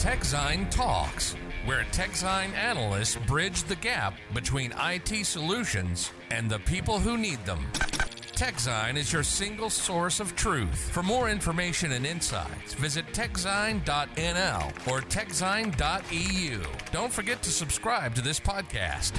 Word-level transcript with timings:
TechZine 0.00 0.70
Talks, 0.70 1.36
where 1.66 1.84
TechZine 1.92 2.54
analysts 2.54 3.16
bridge 3.26 3.64
the 3.64 3.76
gap 3.76 4.14
between 4.32 4.72
IT 4.80 5.26
solutions 5.26 6.10
and 6.30 6.48
the 6.48 6.58
people 6.60 6.98
who 6.98 7.18
need 7.18 7.44
them. 7.44 7.58
TechZine 8.32 8.96
is 8.96 9.12
your 9.12 9.22
single 9.22 9.68
source 9.68 10.18
of 10.18 10.34
truth. 10.34 10.88
For 10.90 11.02
more 11.02 11.28
information 11.28 11.92
and 11.92 12.06
insights, 12.06 12.72
visit 12.72 13.04
techzine.nl 13.12 14.62
or 14.90 15.02
techzine.eu. 15.02 16.62
Don't 16.92 17.12
forget 17.12 17.42
to 17.42 17.50
subscribe 17.50 18.14
to 18.14 18.22
this 18.22 18.40
podcast. 18.40 19.12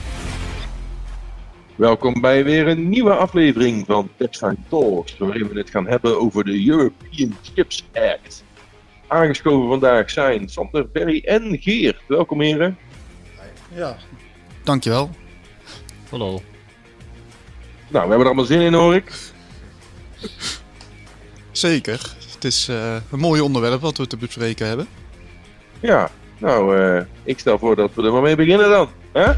Welkom 1.76 2.22
bij 2.22 2.44
weer 2.44 2.68
een 2.68 2.90
nieuwe 2.90 3.14
aflevering 3.14 3.86
van 3.86 4.10
TechZine 4.18 4.58
Talks, 4.70 5.18
waarin 5.18 5.48
we 5.48 5.58
het 5.58 5.70
gaan 5.70 5.88
hebben 5.88 6.20
over 6.20 6.44
de 6.44 6.68
European 6.68 7.36
Chips 7.42 7.84
Act. 7.94 8.44
Aangeschoven 9.12 9.68
vandaag 9.68 10.10
zijn 10.10 10.50
Sander, 10.50 10.90
Berry 10.90 11.22
en 11.26 11.58
Geert. 11.62 12.02
Welkom 12.08 12.42
heren. 12.42 12.78
Ja, 13.74 13.98
dankjewel. 14.64 15.10
Hallo. 16.10 16.28
Nou, 16.28 16.42
we 17.90 17.98
hebben 18.00 18.20
er 18.20 18.26
allemaal 18.26 18.46
zin 18.46 18.62
in 18.62 18.74
hoor 18.74 18.96
ik. 18.96 19.12
Zeker. 21.52 22.16
Het 22.34 22.44
is 22.44 22.68
eh, 22.68 22.96
een 23.12 23.20
mooi 23.20 23.42
onderwerp 23.42 23.82
wat 23.82 23.98
we 23.98 24.08
te 24.08 24.18
bespreken 24.18 24.68
hebben. 24.68 24.88
Ja, 25.80 26.10
nou, 26.38 26.78
eh, 26.78 27.04
ik 27.24 27.40
stel 27.40 27.58
voor 27.58 27.76
dat 27.76 27.94
we 27.94 28.04
er 28.04 28.14
maar 28.14 28.22
mee 28.22 28.36
beginnen 28.36 28.70
dan. 28.70 28.90
Hè? 29.14 29.34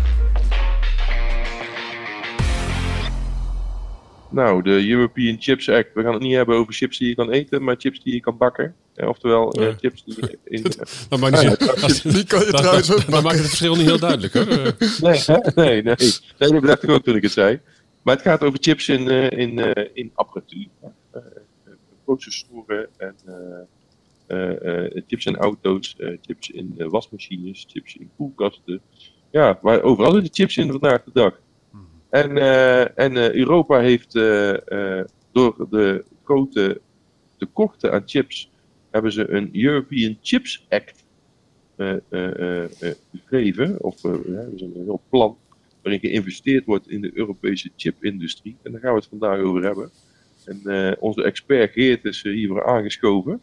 Nou, 4.33 4.61
de 4.63 4.87
European 4.89 5.35
Chips 5.39 5.69
Act. 5.69 5.93
We 5.93 6.01
gaan 6.03 6.13
het 6.13 6.21
niet 6.21 6.33
hebben 6.35 6.55
over 6.55 6.73
chips 6.73 6.97
die 6.97 7.07
je 7.07 7.15
kan 7.15 7.29
eten, 7.31 7.63
maar 7.63 7.75
chips 7.77 8.03
die 8.03 8.13
je 8.13 8.19
kan 8.19 8.37
bakken. 8.37 8.75
Eh, 8.95 9.07
oftewel, 9.07 9.51
eh, 9.53 9.75
chips 9.77 10.03
die 10.03 10.15
je 10.19 10.37
in... 10.43 10.61
Dat 11.09 11.19
maakt 11.19 11.41
niet 11.43 11.59
dat, 11.81 12.01
Die 12.13 12.25
kan 12.25 12.39
je 12.45 12.51
dat- 12.51 12.57
trouwens 12.61 12.87
dat- 12.87 12.97
ook 13.05 13.11
dan 13.11 13.23
maakt 13.23 13.37
het 13.37 13.45
verschil 13.47 13.75
niet 13.75 13.85
heel 13.85 13.99
duidelijk 13.99 14.33
hoor. 14.33 14.45
Nee, 15.09 15.19
hè? 15.25 15.37
nee, 15.55 15.81
nee. 15.83 15.95
Nee, 16.37 16.49
dat 16.51 16.61
dacht 16.63 16.83
ik 16.83 16.89
ook 16.89 17.03
toen 17.03 17.15
ik 17.15 17.21
het 17.23 17.31
zei. 17.31 17.59
Maar 18.01 18.13
het 18.15 18.23
gaat 18.23 18.41
over 18.43 18.59
chips 18.61 18.89
in, 18.89 19.09
eh, 19.09 19.39
in, 19.39 19.59
eh, 19.59 19.89
in 19.93 20.11
apparatuur. 20.13 20.67
Processoren 22.05 22.87
en 22.97 23.15
eh, 23.25 23.59
eh, 24.27 24.85
eh, 24.85 25.01
chips 25.07 25.25
in 25.25 25.35
auto's, 25.37 25.95
chips 26.21 26.49
in 26.49 26.73
wasmachines, 26.77 27.65
chips 27.69 27.95
in 27.95 28.09
koelkasten. 28.17 28.81
Ja, 29.31 29.59
waar 29.61 29.81
overal 29.81 30.11
zitten 30.13 30.33
chips 30.33 30.57
in 30.57 30.71
vandaag 30.71 31.03
de 31.03 31.11
dag. 31.13 31.39
En, 32.13 32.37
eh, 32.37 32.97
en 32.99 33.17
eh, 33.17 33.33
Europa 33.33 33.79
heeft 33.79 34.15
eh, 34.15 35.01
door 35.31 35.67
de 35.69 36.03
grote 36.23 36.81
tekorten 37.37 37.91
aan 37.91 38.03
chips, 38.05 38.51
hebben 38.91 39.11
ze 39.11 39.29
een 39.29 39.49
European 39.53 40.17
Chips 40.21 40.65
Act 40.69 41.03
gegeven. 43.11 43.83
Of 43.83 44.03
een 44.03 44.71
heel 44.73 45.01
plan 45.09 45.37
waarin 45.81 45.99
geïnvesteerd 45.99 46.65
wordt 46.65 46.89
in 46.89 47.01
de 47.01 47.11
Europese 47.13 47.71
chipindustrie. 47.75 48.57
En 48.61 48.71
daar 48.71 48.81
gaan 48.81 48.93
we 48.93 48.99
het 48.99 49.09
vandaag 49.09 49.39
over 49.39 49.63
hebben. 49.63 49.91
En 50.45 50.97
onze 50.99 51.23
expert 51.23 51.71
Geert 51.71 52.05
is 52.05 52.23
eh, 52.23 52.33
hiervoor 52.33 52.65
aangeschoven. 52.65 53.41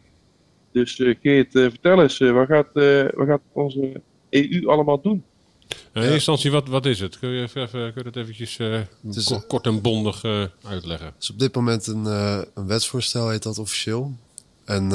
Dus 0.73 1.01
eh, 1.01 1.15
Geert, 1.23 1.51
vertel 1.53 2.03
eens, 2.03 2.19
wat, 2.19 2.47
gaat, 2.47 2.73
wat 3.15 3.27
gaat 3.27 3.41
onze 3.53 4.01
EU 4.31 4.67
allemaal 4.67 5.01
doen? 5.01 5.25
In 5.71 6.01
eerste 6.01 6.15
instantie, 6.15 6.51
wat, 6.51 6.69
wat 6.69 6.87
is 6.87 7.01
het? 7.01 7.19
Kun 7.19 7.29
je, 7.31 7.43
even, 7.43 7.69
kun 7.71 7.93
je 7.95 8.03
dat 8.03 8.17
eventjes 8.17 8.59
eh, 8.59 8.81
is, 9.11 9.25
ko- 9.25 9.43
kort 9.49 9.67
en 9.67 9.81
bondig 9.81 10.25
eh, 10.25 10.45
uitleggen? 10.63 11.15
is 11.21 11.31
op 11.31 11.39
dit 11.39 11.55
moment 11.55 11.87
een, 11.87 12.07
eh, 12.07 12.41
een 12.55 12.67
wetsvoorstel, 12.67 13.29
heet 13.29 13.43
dat 13.43 13.59
officieel. 13.59 14.13
En 14.65 14.89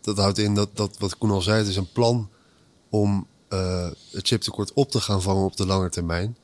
dat 0.00 0.16
houdt 0.16 0.38
in 0.38 0.54
dat, 0.54 0.76
dat, 0.76 0.98
wat 0.98 1.18
Koen 1.18 1.30
al 1.30 1.40
zei, 1.40 1.58
het 1.58 1.68
is 1.68 1.76
een 1.76 1.92
plan 1.92 2.30
om 2.88 3.26
het 4.10 4.26
chiptekort 4.26 4.72
op 4.72 4.90
te 4.90 5.00
gaan 5.00 5.22
vangen 5.22 5.44
op 5.44 5.56
de 5.56 5.66
lange 5.66 5.90
termijn. 5.90 6.36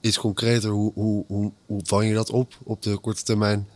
Iets 0.00 0.18
concreter, 0.18 0.70
hoe, 0.70 0.92
hoe, 0.94 1.24
hoe, 1.26 1.52
hoe 1.66 1.80
vang 1.84 2.08
je 2.08 2.14
dat 2.14 2.30
op 2.30 2.54
op 2.62 2.82
de 2.82 2.98
korte 2.98 3.22
termijn? 3.22 3.68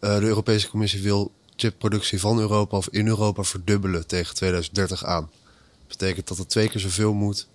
De 0.00 0.06
Europese 0.20 0.68
Commissie 0.68 1.02
wil 1.02 1.32
chipproductie 1.56 2.20
van 2.20 2.38
Europa 2.38 2.76
of 2.76 2.88
in 2.90 3.06
Europa 3.06 3.42
verdubbelen 3.42 4.06
tegen 4.06 4.34
2030 4.34 5.04
aan. 5.04 5.30
Dat 5.78 5.98
betekent 5.98 6.28
dat 6.28 6.38
het 6.38 6.48
twee 6.48 6.68
keer 6.68 6.80
zoveel 6.80 7.12
moet. 7.12 7.48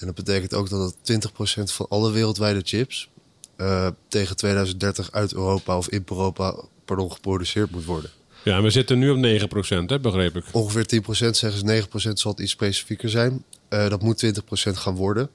En 0.00 0.06
dat 0.06 0.14
betekent 0.14 0.54
ook 0.54 0.68
dat 0.68 0.94
het 1.02 1.28
20% 1.28 1.62
van 1.62 1.86
alle 1.88 2.10
wereldwijde 2.10 2.60
chips 2.64 3.08
eh, 3.56 3.86
tegen 4.08 4.36
2030 4.36 5.12
uit 5.12 5.34
Europa 5.34 5.76
of 5.76 5.88
in 5.88 6.02
Europa 6.06 6.64
pardon, 6.84 7.12
geproduceerd 7.12 7.70
moet 7.70 7.84
worden. 7.84 8.10
Ja, 8.44 8.56
en 8.56 8.62
we 8.62 8.70
zitten 8.70 8.98
nu 8.98 9.10
op 9.10 9.16
9%, 9.16 9.86
hè, 9.86 10.00
begreep 10.00 10.36
ik. 10.36 10.44
Ongeveer 10.52 10.86
10% 10.86 11.36
zeggen 11.36 11.52
ze 11.52 11.64
9% 11.64 12.12
zal 12.12 12.30
het 12.30 12.40
iets 12.40 12.52
specifieker 12.52 13.10
zijn. 13.10 13.44
Eh, 13.68 13.88
dat 13.88 14.02
moet 14.02 14.18
20% 14.18 14.76
gaan 14.76 14.94
worden. 14.94 15.30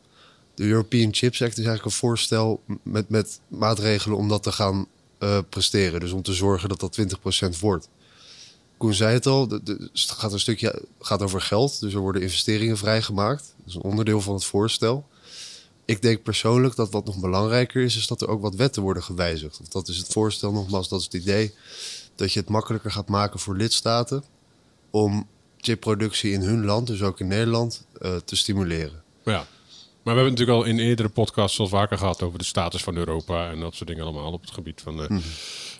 De 0.55 0.63
European 0.63 1.13
Chips 1.13 1.41
Act 1.41 1.51
is 1.51 1.65
eigenlijk 1.65 1.85
een 1.85 1.91
voorstel 1.91 2.61
met, 2.83 3.09
met 3.09 3.39
maatregelen 3.47 4.17
om 4.17 4.29
dat 4.29 4.43
te 4.43 4.51
gaan 4.51 4.87
eh, 5.17 5.39
presteren. 5.49 5.99
Dus 5.99 6.11
om 6.11 6.21
te 6.21 6.33
zorgen 6.33 6.69
dat 6.69 6.79
dat 6.79 6.99
20% 7.55 7.59
wordt. 7.59 7.89
Koen 8.77 8.93
zei 8.93 9.13
het 9.13 9.25
al, 9.25 9.49
het 9.49 9.89
gaat 9.93 10.33
een 10.33 10.39
stukje 10.39 10.81
gaat 10.99 11.21
over 11.21 11.41
geld. 11.41 11.79
Dus 11.79 11.93
er 11.93 11.99
worden 11.99 12.21
investeringen 12.21 12.77
vrijgemaakt. 12.77 13.54
Dat 13.65 13.73
is 13.73 13.75
een 13.75 13.89
onderdeel 13.89 14.21
van 14.21 14.33
het 14.33 14.45
voorstel. 14.45 15.07
Ik 15.85 16.01
denk 16.01 16.23
persoonlijk 16.23 16.75
dat 16.75 16.91
wat 16.91 17.05
nog 17.05 17.19
belangrijker 17.19 17.83
is, 17.83 17.97
is 17.97 18.07
dat 18.07 18.21
er 18.21 18.27
ook 18.27 18.41
wat 18.41 18.55
wetten 18.55 18.81
worden 18.81 19.03
gewijzigd. 19.03 19.59
Of 19.61 19.67
dat 19.67 19.87
is 19.87 19.97
het 19.97 20.07
voorstel 20.07 20.51
nogmaals, 20.51 20.89
dat 20.89 20.99
is 20.99 21.05
het 21.05 21.13
idee. 21.13 21.53
Dat 22.15 22.33
je 22.33 22.39
het 22.39 22.49
makkelijker 22.49 22.91
gaat 22.91 23.09
maken 23.09 23.39
voor 23.39 23.55
lidstaten 23.55 24.23
om 24.89 25.27
chipproductie 25.57 26.31
in 26.31 26.41
hun 26.41 26.65
land, 26.65 26.87
dus 26.87 27.01
ook 27.01 27.19
in 27.19 27.27
Nederland, 27.27 27.85
eh, 28.01 28.15
te 28.15 28.35
stimuleren. 28.35 29.03
Ja. 29.23 29.47
Maar 30.03 30.13
we 30.13 30.19
hebben 30.21 30.39
het 30.39 30.39
natuurlijk 30.39 30.67
al 30.67 30.73
in 30.73 30.79
eerdere 30.79 31.09
podcasts 31.09 31.59
al 31.59 31.67
vaker 31.67 31.97
gehad 31.97 32.21
over 32.21 32.39
de 32.39 32.45
status 32.45 32.83
van 32.83 32.95
Europa 32.95 33.49
en 33.49 33.59
dat 33.59 33.75
soort 33.75 33.89
dingen 33.89 34.03
allemaal 34.03 34.31
op 34.31 34.41
het 34.41 34.51
gebied 34.51 34.81
van 34.81 35.03
eh, 35.03 35.17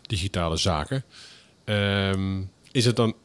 digitale 0.02 0.58
zaken. 0.58 1.04
Ehm, 1.64 2.42
is 2.72 2.86
het 2.86 2.96
dan. 2.96 3.16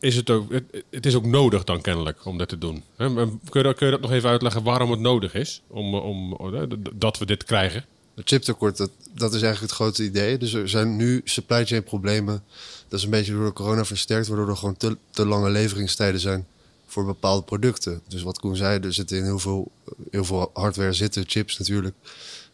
Eh, 0.00 0.08
Is 0.08 0.16
het, 0.16 0.30
ook, 0.30 0.52
het, 0.90 1.06
is 1.06 1.14
ook 1.14 1.26
nodig 1.26 1.64
dan 1.64 1.80
kennelijk 1.80 2.24
om 2.24 2.38
dat 2.38 2.48
te 2.48 2.58
doen. 2.58 2.82
Kun 2.96 3.10
je, 3.52 3.62
dat, 3.62 3.76
kun 3.76 3.86
je 3.86 3.92
dat 3.92 4.00
nog 4.00 4.12
even 4.12 4.30
uitleggen 4.30 4.62
waarom 4.62 4.90
het 4.90 5.00
nodig 5.00 5.34
is 5.34 5.62
om, 5.66 5.94
om, 5.94 6.36
eh, 6.54 6.62
dat 6.92 7.18
we 7.18 7.26
dit 7.26 7.44
krijgen? 7.44 7.84
Het 8.14 8.28
chiptekort, 8.28 8.76
dat, 8.76 8.90
dat 9.14 9.34
is 9.34 9.42
eigenlijk 9.42 9.72
het 9.72 9.82
grote 9.82 10.04
idee. 10.04 10.38
Dus 10.38 10.52
er 10.52 10.68
zijn 10.68 10.96
nu 10.96 11.20
supply 11.24 11.66
chain 11.66 11.84
problemen. 11.84 12.42
Dat 12.88 12.98
is 12.98 13.04
een 13.04 13.10
beetje 13.10 13.32
door 13.32 13.44
de 13.44 13.52
corona 13.52 13.84
versterkt, 13.84 14.28
waardoor 14.28 14.48
er 14.48 14.56
gewoon 14.56 14.76
te, 14.76 14.96
te 15.10 15.26
lange 15.26 15.50
leveringstijden 15.50 16.20
zijn 16.20 16.46
voor 16.86 17.04
bepaalde 17.04 17.42
producten. 17.42 18.00
Dus 18.08 18.22
wat 18.22 18.38
Koen 18.38 18.56
zei, 18.56 18.80
er 18.80 18.92
zitten 18.92 19.16
in 19.16 19.24
heel 19.24 19.38
veel, 19.38 19.70
heel 20.10 20.24
veel 20.24 20.50
hardware 20.52 20.92
zitten, 20.92 21.24
chips 21.26 21.58
natuurlijk. 21.58 21.94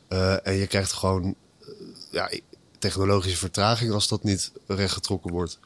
Eh, 0.09 0.47
en 0.47 0.55
je 0.55 0.67
krijgt 0.67 0.93
gewoon 0.93 1.35
eh, 1.61 1.69
ja, 2.11 2.31
technologische 2.79 3.39
vertraging 3.39 3.93
als 3.93 4.09
dat 4.09 4.23
niet 4.23 4.51
rechtgetrokken 4.67 5.31
wordt. 5.31 5.59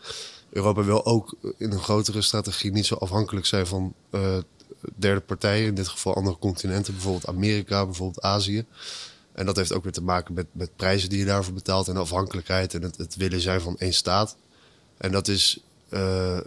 Europa 0.50 0.82
wil 0.82 1.06
ook 1.06 1.34
in 1.58 1.72
een 1.72 1.82
grotere 1.82 2.22
strategie 2.22 2.72
niet 2.72 2.86
zo 2.86 2.94
afhankelijk 2.94 3.46
zijn 3.46 3.66
van 3.66 3.94
eh, 4.10 4.38
derde 4.96 5.20
partijen. 5.20 5.66
In 5.66 5.74
dit 5.74 5.88
geval 5.88 6.14
andere 6.14 6.38
continenten, 6.38 6.92
bijvoorbeeld 6.92 7.26
Amerika, 7.26 7.84
bijvoorbeeld 7.84 8.24
Azië. 8.24 8.64
En 9.32 9.46
dat 9.46 9.56
heeft 9.56 9.72
ook 9.72 9.82
weer 9.82 9.92
te 9.92 10.02
maken 10.02 10.34
met, 10.34 10.46
met 10.52 10.76
prijzen 10.76 11.08
die 11.08 11.18
je 11.18 11.24
daarvoor 11.24 11.54
betaalt 11.54 11.88
en 11.88 11.96
afhankelijkheid 11.96 12.74
en 12.74 12.82
het, 12.82 12.96
het 12.96 13.16
willen 13.16 13.40
zijn 13.40 13.60
van 13.60 13.78
één 13.78 13.92
staat. 13.92 14.36
En 14.96 15.12
dat 15.12 15.28
is, 15.28 15.60
een 15.90 16.44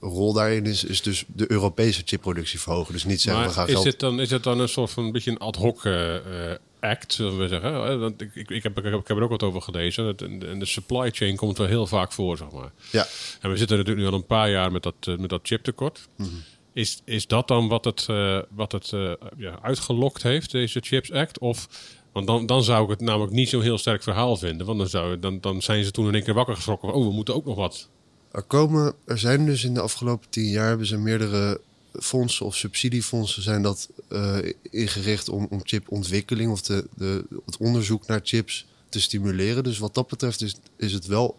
rol 0.00 0.32
daarin 0.32 0.66
is, 0.66 0.84
is 0.84 1.02
dus 1.02 1.24
de 1.34 1.50
Europese 1.50 2.02
chipproductie 2.04 2.60
verhogen. 2.60 2.92
Dus 2.92 3.04
niet 3.04 3.20
zeggen 3.20 3.42
we 3.42 3.48
gaan 3.48 3.56
Maar 3.56 3.68
is 3.68 3.72
geld... 3.72 3.84
dit, 3.84 4.00
dan, 4.00 4.20
is 4.20 4.30
het 4.30 4.42
dan 4.42 4.60
een 4.60 4.68
soort 4.68 4.90
van 4.90 5.04
een 5.04 5.12
beetje 5.12 5.30
een 5.30 5.38
ad 5.38 5.56
hoc 5.56 5.84
eh, 5.84 6.52
act, 6.80 7.12
zullen 7.12 7.38
we 7.38 7.48
zeggen? 7.48 7.72
hè? 7.74 7.96
Want 7.98 8.20
ik, 8.20 8.34
ik, 8.34 8.50
ik, 8.50 8.62
heb, 8.62 8.78
ik, 8.78 8.84
heb, 8.84 8.94
ik 8.94 9.06
heb 9.08 9.16
er 9.16 9.22
ook 9.22 9.30
wat 9.30 9.42
over 9.42 9.62
gelezen. 9.62 10.04
Het- 10.04 10.22
En 10.22 10.58
de, 10.58 10.64
supply 10.66 11.10
chain 11.10 11.36
komt 11.36 11.58
wel 11.58 11.66
heel 11.66 11.86
vaak 11.86 12.12
voor, 12.12 12.36
zeg 12.36 12.50
maar. 12.50 12.72
Ja, 12.90 13.06
En 13.40 13.50
we 13.50 13.56
zitten 13.56 13.76
natuurlijk 13.76 14.04
nu 14.06 14.12
al 14.12 14.18
een 14.18 14.26
paar 14.26 14.50
jaar 14.50 14.72
met 14.72 14.82
dat, 14.82 14.94
eh, 15.00 15.16
met 15.16 15.30
dat 15.30 15.40
chiptekort. 15.42 16.08
Mhm. 16.16 16.28
Is, 16.72 17.00
is 17.04 17.26
dat 17.26 17.48
dan 17.48 17.68
wat 17.68 17.84
het, 17.84 18.06
eh, 18.10 18.38
wat 18.50 18.72
het 18.72 18.92
eh, 18.92 19.12
ja, 19.36 19.58
uitgelokt 19.62 20.22
heeft, 20.22 20.50
deze 20.50 20.80
Chips 20.80 21.12
Act? 21.12 21.38
Of, 21.38 21.68
want 22.12 22.26
dan, 22.26 22.46
dan 22.46 22.62
zou 22.64 22.84
ik 22.84 22.90
het 22.90 23.00
namelijk 23.00 23.32
niet 23.32 23.48
zo'n 23.48 23.62
heel 23.62 23.78
sterk 23.78 24.02
verhaal 24.02 24.36
vinden. 24.36 24.66
Want 24.66 24.78
dan, 24.78 24.88
zou, 24.88 25.18
dan, 25.18 25.40
dan 25.40 25.62
zijn 25.62 25.84
ze 25.84 25.90
toen 25.90 26.06
in 26.08 26.14
één 26.14 26.22
keer 26.24 26.34
wakker 26.34 26.54
geschrokken. 26.56 26.92
Oh, 26.92 27.06
we 27.06 27.12
moeten 27.12 27.34
ook 27.34 27.44
nog 27.44 27.56
wat. 27.56 27.88
er, 28.32 28.42
komen, 28.42 28.94
er 29.06 29.18
zijn 29.18 29.46
dus 29.46 29.64
in 29.64 29.74
de 29.74 29.80
afgelopen 29.80 30.28
tien 30.30 30.50
jaar 30.50 30.68
hebben 30.68 30.86
ze 30.86 30.96
meerdere 30.98 31.60
fondsen 31.92 32.46
of 32.46 32.56
subsidiefondsen 32.56 33.42
zijn 33.42 33.62
dat 33.62 33.88
eh, 34.08 34.36
ingericht 34.70 35.28
om, 35.28 35.46
om 35.50 35.60
chipontwikkeling 35.62 36.50
of 36.50 36.62
de, 36.62 36.88
de, 36.96 37.24
het 37.44 37.56
onderzoek 37.56 38.06
naar 38.06 38.20
chips 38.22 38.66
te 38.88 39.00
stimuleren. 39.00 39.64
Dus 39.64 39.78
wat 39.78 39.94
dat 39.94 40.08
betreft 40.08 40.42
is, 40.42 40.56
is 40.76 40.92
het 40.92 41.06
wel 41.06 41.38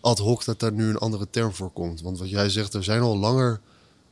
ad 0.00 0.18
hoc 0.18 0.44
dat 0.44 0.60
daar 0.60 0.72
nu 0.72 0.88
een 0.88 0.98
andere 0.98 1.26
term 1.30 1.52
voor 1.52 1.70
komt. 1.70 2.00
Want 2.00 2.18
wat 2.18 2.30
jij 2.30 2.48
zegt, 2.48 2.74
er 2.74 2.84
zijn 2.84 3.00
al 3.00 3.18
langer 3.18 3.60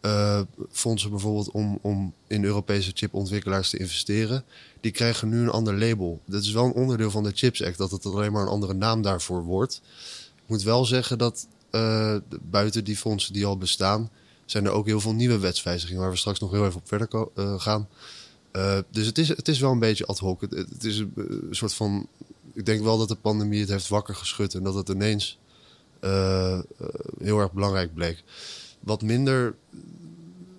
eh, 0.01 0.41
fondsen 0.71 1.11
bijvoorbeeld 1.11 1.51
om, 1.51 1.79
om 1.83 2.15
in 2.27 2.45
Europese 2.45 2.91
chipontwikkelaars 2.95 3.71
te 3.71 3.79
investeren. 3.79 4.45
Die 4.81 4.93
krijgen 4.93 5.29
nu 5.29 5.41
een 5.41 5.51
ander 5.51 5.79
label. 5.79 6.21
Dat 6.27 6.43
is 6.43 6.53
wel 6.53 6.65
een 6.65 6.73
onderdeel 6.73 7.11
van 7.11 7.23
de 7.23 7.33
Chips 7.35 7.63
Act, 7.63 7.79
dat 7.79 7.91
het 7.91 8.07
alleen 8.07 8.33
maar 8.33 8.43
een 8.43 8.49
andere 8.49 8.75
naam 8.75 9.03
daarvoor 9.03 9.43
wordt. 9.43 9.81
Ik 10.37 10.43
moet 10.47 10.63
wel 10.63 10.85
zeggen 10.85 11.19
dat 11.19 11.47
eh, 11.71 12.17
buiten 12.43 12.85
die 12.85 12.97
fondsen 12.97 13.33
die 13.33 13.47
al 13.47 13.57
bestaan, 13.57 14.11
zijn 14.53 14.65
er 14.65 14.71
ook 14.71 14.87
heel 14.87 15.01
veel 15.01 15.15
nieuwe 15.15 15.39
wetswijzigingen 15.39 16.01
waar 16.01 16.11
we 16.11 16.17
straks 16.17 16.41
nog 16.41 16.51
heel 16.51 16.67
even 16.67 16.81
op 16.81 16.89
verder 16.89 17.09
eh, 17.35 17.61
gaan. 17.61 17.89
Eh, 18.53 18.79
dus 18.91 19.07
het 19.07 19.19
is, 19.19 19.29
het 19.29 19.49
is 19.49 19.59
wel 19.59 19.71
een 19.71 19.79
beetje 19.79 20.07
ad 20.07 20.19
hoc. 20.19 20.41
Het, 20.41 20.85
is 20.85 20.99
een, 20.99 21.13
een 21.17 21.47
soort 21.51 21.75
van. 21.75 22.07
Ik 22.53 22.67
denk 22.67 22.83
wel 22.83 22.99
dat 22.99 23.09
de 23.09 23.15
pandemie 23.15 23.61
het 23.61 23.69
heeft 23.69 23.89
wakker 23.89 24.15
geschud 24.15 24.55
en 24.55 24.63
dat 24.63 24.75
het 24.75 24.89
ineens 24.89 25.39
eh, 26.01 26.59
eh, 26.59 26.63
heel 27.19 27.39
erg 27.39 27.53
belangrijk 27.53 27.95
bleek. 27.95 28.23
Wat 28.81 29.03
minder 29.03 29.55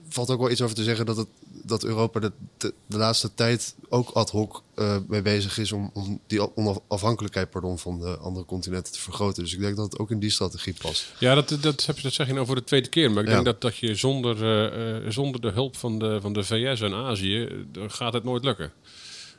valt 0.08 0.30
ook 0.30 0.40
wel 0.40 0.52
iets 0.52 0.62
over 0.62 0.76
te 0.76 0.84
zeggen 0.84 1.06
dat, 1.06 1.18
het, 1.18 1.28
dat 1.66 1.84
Europa 1.84 2.20
de, 2.20 2.32
de, 2.58 2.74
de 2.88 2.98
laatste 2.98 3.34
tijd 3.34 3.76
ook 3.90 4.10
ad 4.10 4.30
hoc 4.30 4.64
eh, 4.76 4.98
mee 5.08 5.22
bezig 5.22 5.58
is 5.58 5.72
om, 5.72 5.90
om 5.94 6.20
die 6.28 6.56
onafhankelijkheid 6.58 7.50
pardon, 7.50 7.80
van 7.80 8.00
de 8.00 8.18
andere 8.18 8.46
continenten 8.46 8.94
te 8.94 9.00
vergroten. 9.00 9.44
Dus 9.44 9.54
ik 9.54 9.60
denk 9.60 9.76
dat 9.76 9.92
het 9.92 10.00
ook 10.00 10.12
in 10.12 10.20
die 10.20 10.30
strategie 10.30 10.74
past. 10.82 11.14
Ja, 11.20 11.36
dat, 11.36 11.58
dat, 11.62 11.86
heb 11.86 11.96
je, 11.98 12.02
dat 12.04 12.14
zeg 12.14 12.28
je 12.28 12.34
nou 12.34 12.46
voor 12.46 12.56
de 12.56 12.64
tweede 12.64 12.90
keer. 12.90 13.12
Maar 13.12 13.24
ik 13.24 13.30
Ja. 13.30 13.34
denk 13.34 13.46
dat, 13.46 13.62
dat 13.62 13.78
je 13.78 13.96
zonder, 13.96 14.44
eh, 14.44 14.96
eh, 15.06 15.12
zonder 15.12 15.42
de 15.42 15.50
hulp 15.52 15.76
van 15.78 16.00
de, 16.00 16.22
van 16.22 16.34
de 16.34 16.44
VS 16.44 16.82
en 16.82 16.94
Azië, 16.94 17.66
dan 17.72 17.92
gaat 17.92 18.14
het 18.14 18.24
nooit 18.24 18.44
lukken. 18.44 18.72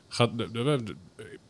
Gaat, 0.07 0.31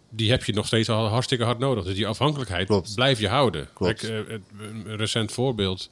die 0.09 0.29
heb 0.29 0.43
je 0.43 0.53
nog 0.53 0.67
steeds 0.67 0.89
al 0.89 1.07
hartstikke 1.07 1.43
hard 1.43 1.59
nodig. 1.59 1.83
Dus 1.83 1.95
die 1.95 2.07
afhankelijkheid 2.07 2.67
Klopt. 2.67 2.95
blijf 2.95 3.19
je 3.19 3.27
houden. 3.27 3.69
Klopt. 3.73 3.99
Kijk, 3.99 4.25
een 4.85 4.95
recent 4.97 5.31
voorbeeld, 5.31 5.89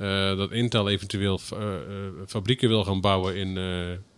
eh, 0.00 0.36
dat 0.36 0.52
Intel 0.52 0.88
eventueel 0.88 1.40
eh, 1.52 1.74
eh, 1.74 1.80
fabrieken 2.26 2.68
wil 2.68 2.84
gaan 2.84 3.00
bouwen 3.00 3.36
in, 3.36 3.56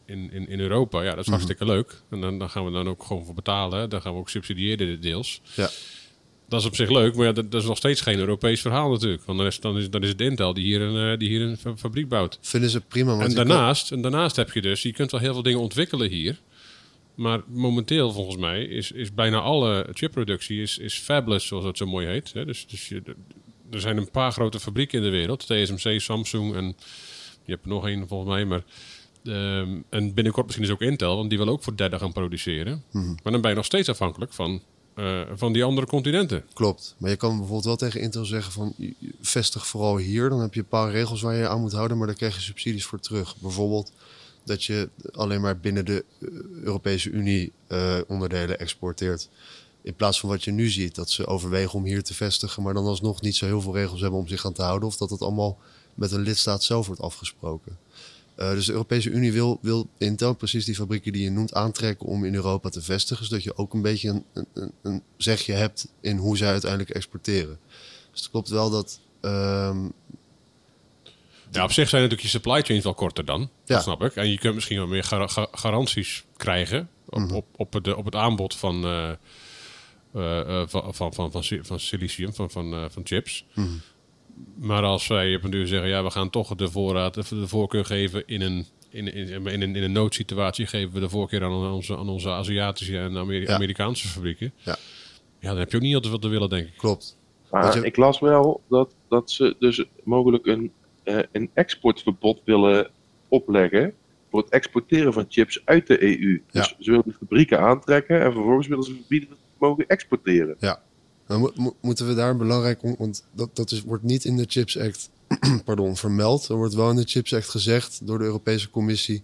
in, 0.06 0.32
in, 0.32 0.48
in 0.48 0.60
Europa. 0.60 1.02
Ja, 1.02 1.08
dat 1.10 1.18
is 1.18 1.22
Mhm. 1.26 1.30
hartstikke 1.30 1.64
leuk. 1.64 2.02
En 2.10 2.20
dan, 2.20 2.38
dan 2.38 2.50
gaan 2.50 2.64
we 2.64 2.70
dan 2.70 2.88
ook 2.88 3.02
gewoon 3.04 3.24
voor 3.24 3.34
betalen. 3.34 3.90
Dan 3.90 4.00
gaan 4.02 4.12
we 4.12 4.18
ook 4.18 4.28
subsidiëren 4.28 5.00
deels. 5.00 5.40
Ja, 5.54 5.68
Dat 6.48 6.60
is 6.60 6.66
op 6.66 6.74
zich 6.74 6.90
leuk, 6.90 7.14
maar 7.16 7.26
ja, 7.26 7.32
dat, 7.32 7.50
dat 7.50 7.60
is 7.62 7.68
nog 7.68 7.76
steeds 7.76 8.00
geen 8.00 8.18
Europees 8.18 8.60
verhaal 8.60 8.90
natuurlijk. 8.90 9.22
Want 9.24 9.38
dan 9.38 9.46
is, 9.46 9.60
dan 9.60 9.78
is, 9.78 9.90
dan 9.90 10.02
is 10.02 10.08
het 10.08 10.20
Intel 10.20 10.54
die 10.54 10.64
hier 10.64 10.80
een, 10.80 11.18
die 11.18 11.28
hier 11.28 11.40
een 11.42 11.56
fa- 11.56 11.76
fabriek 11.76 12.08
bouwt. 12.08 12.38
vinden 12.40 12.70
ze 12.70 12.80
prima. 12.80 13.12
En 13.12 13.18
kan- 13.18 13.34
daarnaast, 13.34 13.92
en 13.92 14.02
daarnaast 14.02 14.36
heb 14.36 14.50
je 14.52 14.62
dus, 14.62 14.82
je 14.82 14.92
kunt 14.92 15.10
wel 15.10 15.20
heel 15.20 15.32
veel 15.32 15.42
dingen 15.42 15.60
ontwikkelen 15.60 16.08
hier. 16.10 16.40
Maar 17.14 17.40
momenteel 17.46 18.12
volgens 18.12 18.36
mij 18.36 18.62
is, 18.64 18.92
is 18.92 19.14
bijna 19.14 19.38
alle 19.40 19.86
chipproductie 19.92 20.62
is, 20.62 20.78
is 20.78 20.94
fabless, 20.98 21.46
zoals 21.46 21.64
het 21.64 21.76
zo 21.76 21.86
mooi 21.86 22.06
heet. 22.06 22.32
Hè? 22.32 22.44
Dus, 22.44 22.66
dus 22.66 22.88
je, 22.88 23.02
er 23.72 23.80
zijn 23.80 23.96
een 23.96 24.10
paar 24.10 24.32
grote 24.32 24.60
fabrieken 24.60 24.98
in 24.98 25.04
de 25.04 25.10
wereld. 25.10 25.46
TSMC, 25.46 26.00
Samsung 26.00 26.54
en 26.54 26.76
je 27.44 27.52
hebt 27.52 27.64
er 27.64 27.70
nog 27.70 27.86
één 27.86 28.08
volgens 28.08 28.30
mij. 28.30 28.44
Maar, 28.44 28.64
ehm, 29.24 29.80
en 29.88 30.14
binnenkort 30.14 30.46
misschien 30.46 30.66
is 30.66 30.72
ook 30.72 30.80
Intel, 30.80 31.16
want 31.16 31.28
die 31.28 31.38
wil 31.38 31.48
ook 31.48 31.62
voor 31.62 31.76
derde 31.76 31.98
gaan 31.98 32.12
produceren. 32.12 32.84
Maar 32.92 33.32
dan 33.32 33.40
ben 33.40 33.50
je 33.50 33.56
nog 33.56 33.64
steeds 33.64 33.88
afhankelijk 33.88 34.32
van, 34.32 34.62
eh, 34.94 35.20
van 35.34 35.52
die 35.52 35.64
andere 35.64 35.86
continenten. 35.86 36.44
Klopt. 36.52 36.94
Maar 36.98 37.10
je 37.10 37.16
kan 37.16 37.30
bijvoorbeeld 37.30 37.64
wel 37.64 37.76
tegen 37.76 38.00
Intel 38.00 38.24
zeggen 38.24 38.52
van 38.52 38.74
vestig 39.20 39.66
vooral 39.66 39.96
hier. 39.96 40.28
Dan 40.28 40.40
heb 40.40 40.54
je 40.54 40.60
een 40.60 40.66
paar 40.66 40.90
regels 40.90 41.22
waar 41.22 41.34
je 41.34 41.40
je 41.40 41.48
aan 41.48 41.60
moet 41.60 41.72
houden, 41.72 41.98
maar 41.98 42.06
daar 42.06 42.16
krijg 42.16 42.34
je 42.34 42.40
subsidies 42.40 42.84
voor 42.84 43.00
terug. 43.00 43.36
Bijvoorbeeld 43.36 43.92
dat 44.44 44.64
je 44.64 44.88
alleen 45.12 45.40
maar 45.40 45.58
binnen 45.58 45.84
de 45.84 46.04
eh, 46.20 46.28
Europese 46.62 47.10
Unie 47.10 47.52
eh, 47.66 47.98
onderdelen 48.06 48.58
exporteert. 48.58 49.28
In 49.82 49.94
plaats 49.94 50.20
van 50.20 50.28
wat 50.28 50.44
je 50.44 50.50
nu 50.50 50.70
ziet, 50.70 50.94
dat 50.94 51.10
ze 51.10 51.26
overwegen 51.26 51.74
om 51.74 51.84
hier 51.84 52.02
te 52.02 52.14
vestigen, 52.14 52.62
maar 52.62 52.74
dan 52.74 52.86
alsnog 52.86 53.20
niet 53.20 53.36
zo 53.36 53.46
heel 53.46 53.60
veel 53.60 53.74
regels 53.74 54.00
hebben 54.00 54.18
om 54.20 54.28
zich 54.28 54.46
aan 54.46 54.52
te 54.52 54.62
houden. 54.62 54.88
Of 54.88 54.96
dat 54.96 55.10
het 55.10 55.22
allemaal 55.22 55.58
met 55.94 56.12
een 56.12 56.20
lidstaat 56.20 56.62
zelf 56.62 56.86
wordt 56.86 57.00
afgesproken. 57.00 57.78
Eh, 58.34 58.50
dus 58.50 58.66
de 58.66 58.72
Europese 58.72 59.10
Unie 59.10 59.32
wil, 59.32 59.58
wil 59.62 59.88
Intel, 59.98 60.34
precies 60.34 60.64
die 60.64 60.74
fabrieken 60.74 61.12
die 61.12 61.22
je 61.22 61.30
noemt, 61.30 61.54
aantrekken 61.54 62.06
om 62.06 62.24
in 62.24 62.34
Europa 62.34 62.68
te 62.68 62.82
vestigen. 62.82 63.24
Zodat 63.26 63.42
je 63.42 63.56
ook 63.56 63.74
een 63.74 63.82
beetje 63.82 64.08
een, 64.08 64.46
een, 64.54 64.72
een- 64.82 65.02
zegje 65.16 65.52
hebt 65.52 65.88
in 66.00 66.16
hoe 66.16 66.36
zij 66.36 66.48
uiteindelijk 66.50 66.90
exporteren. 66.90 67.58
Dus 68.10 68.20
het 68.20 68.30
klopt 68.30 68.48
wel 68.48 68.70
dat. 68.70 69.00
ehm, 69.20 69.84
Ja, 71.50 71.64
op 71.64 71.72
zich 71.72 71.88
zijn 71.88 72.02
natuurlijk 72.02 72.22
je 72.30 72.38
supply 72.38 72.62
chains 72.62 72.84
wel 72.84 72.94
korter 72.94 73.24
dan. 73.24 73.40
Ja. 73.40 73.48
Dat 73.74 73.82
snap 73.82 74.02
ik. 74.02 74.16
En 74.16 74.28
je 74.30 74.38
kunt 74.38 74.54
misschien 74.54 74.76
wel 74.76 74.86
meer 74.86 75.04
gar- 75.04 75.28
ga- 75.28 75.48
garanties 75.52 76.24
krijgen 76.36 76.88
op, 77.08 77.18
Mhm. 77.18 77.34
op, 77.34 77.46
op, 77.56 77.72
het, 77.72 77.94
op 77.94 78.04
het 78.04 78.14
aanbod 78.14 78.54
van, 78.56 78.84
eh, 78.84 79.08
eh, 79.08 79.10
eh, 79.10 79.16
van, 80.12 80.94
van, 80.94 81.14
van, 81.14 81.30
van, 81.32 81.44
si- 81.44 81.60
van 81.64 81.80
silicium, 81.80 82.32
van, 82.34 82.50
van, 82.50 82.72
eh, 82.74 82.84
van 82.88 83.02
chips. 83.06 83.46
Mhm. 83.54 83.66
Maar 84.56 84.82
als 84.82 85.06
wij 85.06 85.34
op 85.34 85.44
een 85.44 85.50
duur 85.50 85.66
zeggen, 85.66 85.88
ja, 85.88 86.02
we 86.04 86.10
gaan 86.10 86.30
toch 86.30 86.54
de 86.54 86.70
voorraad, 86.70 87.14
de 87.28 87.46
voorkeur 87.48 87.84
geven 87.84 88.22
in 88.26 88.40
een, 88.40 88.66
in, 88.90 89.14
in, 89.14 89.28
in, 89.28 89.62
een, 89.62 89.76
in 89.76 89.82
een 89.82 89.92
noodsituatie, 89.92 90.66
geven 90.66 90.92
we 90.92 91.00
de 91.00 91.08
voorkeur 91.08 91.44
aan 91.44 91.52
onze, 91.72 91.96
aan 91.96 92.08
onze 92.08 92.30
Aziatische 92.30 92.98
en 92.98 93.16
Ameri- 93.16 93.40
Ja. 93.46 93.54
Amerikaanse 93.54 94.08
fabrieken. 94.08 94.52
Ja. 94.56 94.76
ja, 95.40 95.48
dan 95.48 95.58
heb 95.58 95.70
je 95.70 95.76
ook 95.76 95.82
niet 95.82 95.94
altijd 95.94 96.12
wat 96.12 96.22
te 96.22 96.28
willen, 96.28 96.48
denk 96.48 96.66
ik. 96.68 96.76
klopt. 96.76 97.18
Maar 97.50 97.78
je- 97.78 97.84
ik 97.86 97.96
las 97.96 98.20
wel 98.20 98.62
dat, 98.68 98.94
dat 99.08 99.30
ze 99.30 99.56
dus 99.58 99.84
mogelijk 100.04 100.46
een, 100.46 100.72
eh, 101.02 101.18
een 101.32 101.50
exportverbod 101.54 102.40
willen 102.44 102.90
opleggen 103.28 103.94
voor 104.30 104.40
het 104.42 104.50
exporteren 104.50 105.12
van 105.12 105.24
chips 105.28 105.62
uit 105.64 105.86
de 105.86 106.02
EU. 106.04 106.42
Dus 106.50 106.68
Ja. 106.68 106.74
ze 106.78 106.90
willen 106.90 107.04
de 107.06 107.12
fabrieken 107.18 107.60
aantrekken 107.60 108.20
en 108.22 108.32
vervolgens 108.32 108.66
willen 108.66 108.84
ze 108.84 108.94
verbieden 108.94 109.28
dat 109.28 109.38
mogen 109.62 109.86
exporteren. 109.86 110.56
Ja. 110.58 110.82
Dan 111.26 111.40
mo- 111.40 111.52
mo- 111.54 111.76
moeten 111.80 112.06
we 112.06 112.14
daar 112.14 112.36
belangrijk 112.36 112.82
om. 112.82 112.94
Want 112.98 113.24
dat, 113.32 113.56
dat 113.56 113.70
is, 113.70 113.82
wordt 113.82 114.02
niet 114.02 114.24
in 114.24 114.36
de 114.36 114.44
Chips 114.48 114.78
Act 114.78 115.10
pardon, 115.64 115.96
vermeld. 115.96 116.48
Er 116.48 116.56
wordt 116.56 116.74
wel 116.74 116.90
in 116.90 116.96
de 116.96 117.06
Chips 117.06 117.34
Act 117.34 117.48
gezegd 117.48 118.00
door 118.06 118.18
de 118.18 118.24
Europese 118.24 118.70
Commissie. 118.70 119.22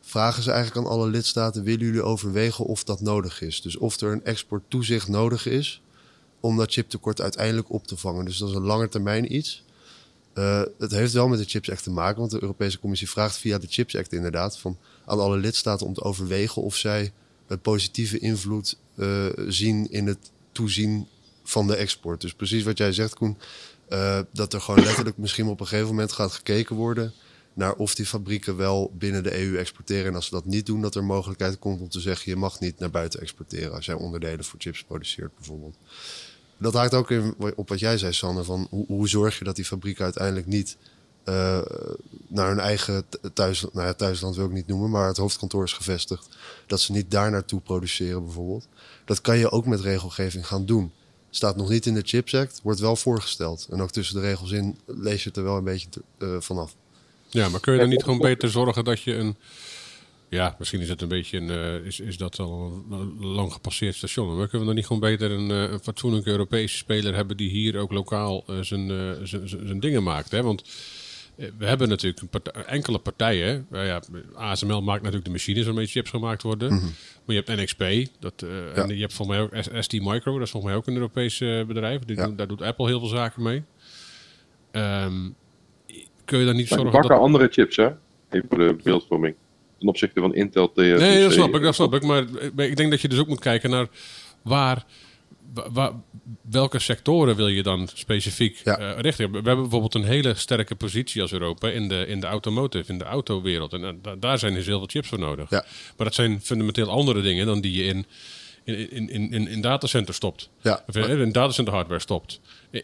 Vragen 0.00 0.42
ze 0.42 0.50
eigenlijk 0.50 0.86
aan 0.86 0.92
alle 0.92 1.08
lidstaten: 1.08 1.62
willen 1.62 1.86
jullie 1.86 2.02
overwegen 2.02 2.64
of 2.64 2.84
dat 2.84 3.00
nodig 3.00 3.40
is? 3.40 3.62
Dus 3.62 3.76
of 3.76 4.00
er 4.00 4.12
een 4.12 4.24
exporttoezicht 4.24 5.08
nodig 5.08 5.46
is 5.46 5.82
om 6.40 6.56
dat 6.56 6.72
chiptekort 6.72 7.20
uiteindelijk 7.20 7.72
op 7.72 7.86
te 7.86 7.96
vangen. 7.96 8.24
Dus 8.24 8.38
dat 8.38 8.48
is 8.48 8.54
een 8.54 8.62
lange 8.62 8.88
termijn 8.88 9.34
iets. 9.34 9.64
Eh, 10.32 10.62
het 10.78 10.90
heeft 10.90 11.12
wel 11.12 11.28
met 11.28 11.38
de 11.38 11.44
Chips 11.44 11.70
Act 11.70 11.82
te 11.82 11.90
maken, 11.90 12.18
want 12.18 12.30
de 12.30 12.42
Europese 12.42 12.78
Commissie 12.78 13.10
vraagt 13.10 13.36
via 13.36 13.58
de 13.58 13.66
Chips 13.70 13.96
Act 13.96 14.12
inderdaad 14.12 14.58
van, 14.58 14.76
aan 15.04 15.20
alle 15.20 15.36
lidstaten 15.36 15.86
om 15.86 15.94
te 15.94 16.02
overwegen 16.02 16.62
of 16.62 16.76
zij 16.76 17.12
een 17.46 17.60
positieve 17.60 18.18
invloed 18.18 18.76
eh, 19.02 19.44
zien 19.48 19.90
in 19.90 20.06
het 20.06 20.30
toezien 20.52 21.06
van 21.42 21.66
de 21.66 21.76
export. 21.76 22.20
Dus 22.20 22.34
precies 22.34 22.62
wat 22.62 22.78
jij 22.78 22.92
zegt, 22.92 23.14
Koen, 23.14 23.38
eh, 23.88 24.20
dat 24.32 24.52
er 24.52 24.60
gewoon 24.60 24.84
letterlijk 24.84 25.16
misschien 25.16 25.46
op 25.46 25.60
een 25.60 25.66
gegeven 25.66 25.88
moment 25.88 26.12
gaat 26.12 26.32
gekeken 26.32 26.76
worden 26.76 27.12
naar 27.54 27.74
of 27.74 27.94
die 27.94 28.06
fabrieken 28.06 28.56
wel 28.56 28.92
binnen 28.98 29.22
de 29.22 29.40
EU 29.40 29.58
exporteren. 29.58 30.06
En 30.06 30.14
als 30.14 30.24
ze 30.24 30.30
dat 30.30 30.44
niet 30.44 30.66
doen, 30.66 30.82
dat 30.82 30.94
er 30.94 31.04
mogelijkheid 31.04 31.58
komt 31.58 31.80
om 31.80 31.88
te 31.88 32.00
zeggen: 32.00 32.32
je 32.32 32.38
mag 32.38 32.60
niet 32.60 32.78
naar 32.78 32.90
buiten 32.90 33.20
exporteren 33.20 33.72
als 33.72 33.86
jij 33.86 33.94
onderdelen 33.94 34.44
voor 34.44 34.60
chips 34.60 34.84
produceert, 34.84 35.34
bijvoorbeeld. 35.34 35.76
Dat 36.58 36.74
haakt 36.74 36.94
ook 36.94 37.10
in 37.10 37.34
op 37.56 37.68
wat 37.68 37.78
jij 37.78 37.98
zei, 37.98 38.12
Sander. 38.12 38.44
Van 38.44 38.66
hoe, 38.70 38.86
hoe 38.86 39.08
zorg 39.08 39.38
je 39.38 39.44
dat 39.44 39.56
die 39.56 39.64
fabrieken 39.64 40.04
uiteindelijk 40.04 40.46
niet 40.46 40.76
eh, 41.24 41.60
naar 42.28 42.48
hun 42.48 42.58
eigen 42.60 43.04
th- 43.08 43.20
thuis, 43.34 43.60
nou 43.72 43.86
ja, 43.86 43.94
thuisland 43.94 44.36
wil 44.36 44.46
ik 44.46 44.52
niet 44.52 44.66
noemen, 44.66 44.90
maar 44.90 45.06
het 45.08 45.16
hoofdkantoor 45.16 45.64
is 45.64 45.72
gevestigd. 45.72 46.28
Dat 46.66 46.80
ze 46.80 46.92
niet 46.92 47.10
daar 47.10 47.30
naartoe 47.30 47.60
produceren, 47.60 48.24
bijvoorbeeld. 48.24 48.66
Dat 49.04 49.20
kan 49.20 49.38
je 49.38 49.50
ook 49.50 49.66
met 49.66 49.80
regelgeving 49.80 50.46
gaan 50.46 50.66
doen. 50.66 50.92
Staat 51.30 51.56
nog 51.56 51.68
niet 51.68 51.86
in 51.86 51.94
de 51.94 52.02
Chips 52.04 52.34
Act, 52.34 52.60
wordt 52.62 52.80
wel 52.80 52.96
voorgesteld. 52.96 53.66
En 53.70 53.80
ook 53.82 53.90
tussen 53.90 54.14
de 54.14 54.20
regels 54.20 54.50
in 54.50 54.78
lees 54.86 55.22
je 55.22 55.28
het 55.28 55.38
er 55.38 55.44
wel 55.44 55.56
een 55.56 55.64
beetje 55.64 55.88
eh, 56.18 56.36
vanaf. 56.38 56.74
Ja, 57.28 57.48
maar 57.48 57.60
kun 57.60 57.72
je 57.72 57.78
dan 57.78 57.88
niet 57.88 58.02
gewoon 58.04 58.18
beter 58.18 58.50
zorgen 58.50 58.84
dat 58.84 59.00
je 59.02 59.14
een. 59.14 59.36
Ja, 60.28 60.56
misschien 60.58 60.80
is 60.80 60.88
het 60.88 61.02
een 61.02 61.08
beetje 61.08 61.38
een. 61.38 61.50
eh, 61.50 61.74
is, 61.86 62.00
is 62.00 62.16
dat 62.16 62.38
al 62.38 62.84
een 62.90 63.26
lang 63.26 63.52
gepasseerd 63.52 63.94
station. 63.94 64.26
Maar 64.36 64.48
kunnen 64.48 64.60
we 64.60 64.66
dan 64.66 64.74
niet 64.74 64.86
gewoon 64.86 65.02
beter 65.02 65.30
een, 65.30 65.50
een 65.50 65.80
fatsoenlijke 65.80 66.30
Europese 66.30 66.76
speler 66.76 67.14
hebben 67.14 67.36
die 67.36 67.50
hier 67.50 67.78
ook 67.78 67.92
lokaal 67.92 68.44
zijn, 68.60 68.88
zijn, 69.28 69.48
zijn 69.48 69.80
dingen 69.80 70.02
maakt? 70.02 70.30
Hè? 70.30 70.42
Want 70.42 70.62
we 71.36 71.66
hebben 71.66 71.88
natuurlijk 71.88 72.22
een 72.22 72.28
partij- 72.28 72.64
enkele 72.64 72.98
partijen. 72.98 73.66
Nou 73.70 73.84
ja, 73.86 74.00
ASML 74.34 74.82
maakt 74.82 74.98
natuurlijk 74.98 75.24
de 75.24 75.30
machines 75.30 75.64
waarmee 75.64 75.86
chips 75.86 76.10
gemaakt 76.10 76.42
worden. 76.42 76.70
Maar 77.24 77.36
je 77.36 77.42
hebt 77.44 77.48
NXP. 77.60 78.10
Dat, 78.20 78.32
eh, 78.42 78.48
Mhm. 78.48 78.58
Ja. 78.76 78.82
En 78.82 78.94
je 78.94 79.00
hebt 79.00 79.12
volgens 79.12 79.38
mij 79.38 79.46
ook 79.46 79.82
ST 79.82 79.92
Micro. 79.92 80.32
Dat 80.32 80.42
is 80.42 80.50
volgens 80.50 80.64
mij 80.64 80.74
ook 80.74 80.86
een 80.86 80.94
Europees 80.94 81.40
eh, 81.40 81.64
bedrijf. 81.64 82.00
Die 82.04 82.16
Ja. 82.16 82.26
doen- 82.26 82.36
daar 82.36 82.46
doet 82.48 82.62
Apple 82.62 82.86
heel 82.86 82.98
veel 82.98 83.08
zaken 83.08 83.42
mee. 83.42 83.62
Ehm, 84.70 85.28
kun 86.24 86.38
je 86.38 86.44
dan 86.44 86.56
niet 86.56 86.68
zorgen 86.68 86.90
bakken 86.90 87.10
dat... 87.10 87.18
andere 87.20 87.48
chips, 87.50 87.76
hè? 87.76 87.88
Even 88.30 88.48
voor 88.48 88.58
de 88.58 88.76
beeldvorming. 88.82 89.34
Ten 89.78 89.88
opzichte 89.88 90.20
van 90.20 90.34
Intel, 90.34 90.72
TSMC. 90.72 90.98
Nee, 90.98 91.22
dat 91.22 91.32
snap 91.32 91.54
ik, 91.54 91.62
dat 91.62 91.74
snap 91.74 91.94
ik. 91.94 92.02
Maar 92.02 92.24
ik 92.56 92.76
denk 92.76 92.90
dat 92.90 93.00
je 93.00 93.08
dus 93.08 93.18
ook 93.18 93.26
moet 93.28 93.40
kijken 93.40 93.70
naar 93.70 93.86
waar, 94.42 94.76
wa- 94.76 94.82
wa- 94.82 94.84
welke 96.50 96.78
sectoren 96.78 97.36
wil 97.36 97.48
je 97.48 97.62
dan 97.62 97.88
specifiek 97.94 98.60
Ja. 98.64 98.78
eh, 98.78 98.98
richten. 99.00 99.28
We 99.30 99.34
hebben 99.34 99.56
bijvoorbeeld 99.60 99.94
een 99.94 100.04
hele 100.04 100.34
sterke 100.34 100.74
positie 100.74 101.22
als 101.22 101.32
Europa 101.32 101.68
in 101.68 101.88
de, 101.88 102.06
in 102.06 102.20
de 102.20 102.26
automotive, 102.26 102.92
in 102.92 102.98
de 102.98 103.04
autowereld. 103.04 103.72
En 103.72 103.84
eh, 103.84 103.90
da- 104.02 104.16
daar 104.16 104.38
zijn 104.38 104.54
dus 104.54 104.66
heel 104.66 104.78
veel 104.78 104.86
chips 104.90 105.08
voor 105.08 105.18
nodig. 105.18 105.50
Ja. 105.50 105.64
Maar 105.96 106.06
dat 106.06 106.14
zijn 106.14 106.40
fundamenteel 106.42 106.88
andere 106.88 107.22
dingen 107.22 107.46
dan 107.46 107.60
die 107.60 107.72
je 107.72 107.84
in, 107.84 108.06
in, 108.64 108.90
in, 109.10 109.30
in, 109.32 109.48
in, 109.48 109.60
datacenter 109.60 110.14
stopt. 110.14 110.48
Ja. 110.62 110.84
Of 110.86 110.96
in 110.96 111.32
datacenter 111.32 111.74
hardware 111.74 112.00
stopt. 112.00 112.40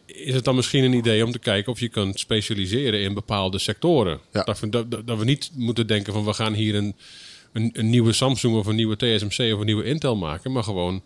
Is 0.07 0.35
het 0.35 0.45
dan 0.45 0.55
misschien 0.55 0.85
een 0.85 0.93
idee 0.93 1.25
om 1.25 1.33
te 1.33 1.39
kijken 1.39 1.73
of 1.73 1.81
je 1.81 1.89
kan 1.89 2.13
specialiseren 2.15 3.01
in 3.01 3.15
bepaalde 3.15 3.59
sectoren? 3.59 4.21
Ja. 4.33 4.43
Dat, 4.45 4.61
we, 4.61 4.69
dat, 4.69 4.91
dat 5.07 5.19
we 5.19 5.25
niet 5.25 5.51
moeten 5.55 5.87
denken 5.87 6.13
van 6.13 6.25
we 6.25 6.33
gaan 6.33 6.53
hier 6.55 6.75
een, 6.75 6.95
een, 7.53 7.71
een 7.73 7.91
nieuwe 7.91 8.13
Samsung 8.13 8.57
of 8.57 8.67
een 8.67 8.77
nieuwe 8.77 8.97
TSMC 8.97 9.53
of 9.55 9.61
een 9.61 9.67
nieuwe 9.67 9.85
Intel 9.85 10.17
maken. 10.17 10.53
Maar 10.53 10.65
gewoon 10.65 11.03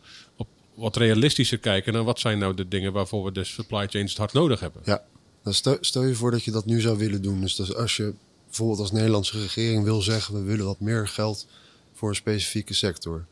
wat 0.74 0.96
realistischer 0.96 1.58
kijken 1.58 1.92
naar 1.92 2.04
wat 2.04 2.18
zijn 2.18 2.38
nou 2.38 2.54
de 2.54 2.68
dingen 2.68 2.92
waarvoor 2.92 3.24
we 3.24 3.32
de 3.32 3.44
supply 3.44 3.86
chains 3.86 4.10
het 4.10 4.18
hard 4.18 4.32
nodig 4.32 4.60
hebben. 4.60 4.82
Ja, 4.84 5.02
dan 5.42 5.54
stel, 5.80 6.04
je 6.04 6.14
voor 6.14 6.30
dat 6.30 6.44
je 6.44 6.50
dat 6.50 6.64
nu 6.64 6.80
zou 6.80 6.98
willen 6.98 7.22
doen. 7.22 7.40
Dus 7.40 7.74
als 7.74 7.96
je 7.96 8.14
bijvoorbeeld 8.46 8.80
als 8.80 8.92
Nederlandse 8.92 9.40
regering 9.40 9.84
wil 9.84 10.02
zeggen... 10.02 10.34
we 10.34 10.42
willen 10.42 10.64
wat 10.64 10.80
meer 10.80 11.08
geld 11.08 11.46
voor 11.92 12.08
een 12.08 12.14
specifieke 12.14 12.74
sector... 12.74 13.26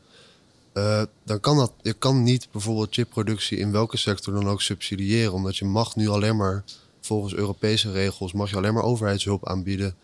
eh, 0.73 1.03
dan 1.23 1.39
kan 1.39 1.57
dat, 1.57 1.73
je 1.81 1.93
kan 1.93 2.23
niet 2.23 2.47
bijvoorbeeld 2.51 2.93
chipproductie 2.93 3.57
in 3.57 3.71
welke 3.71 3.97
sector 3.97 4.33
dan 4.33 4.47
ook 4.47 4.61
subsidiëren. 4.61 5.33
Omdat 5.33 5.57
je 5.57 5.65
mag 5.65 5.95
nu 5.95 6.07
alleen 6.07 6.35
maar, 6.35 6.63
volgens 7.01 7.33
Europese 7.33 7.91
regels, 7.91 8.33
mag 8.33 8.49
je 8.49 8.55
alleen 8.55 8.73
maar 8.73 8.83
overheidshulp 8.83 9.47
aanbieden 9.47 9.95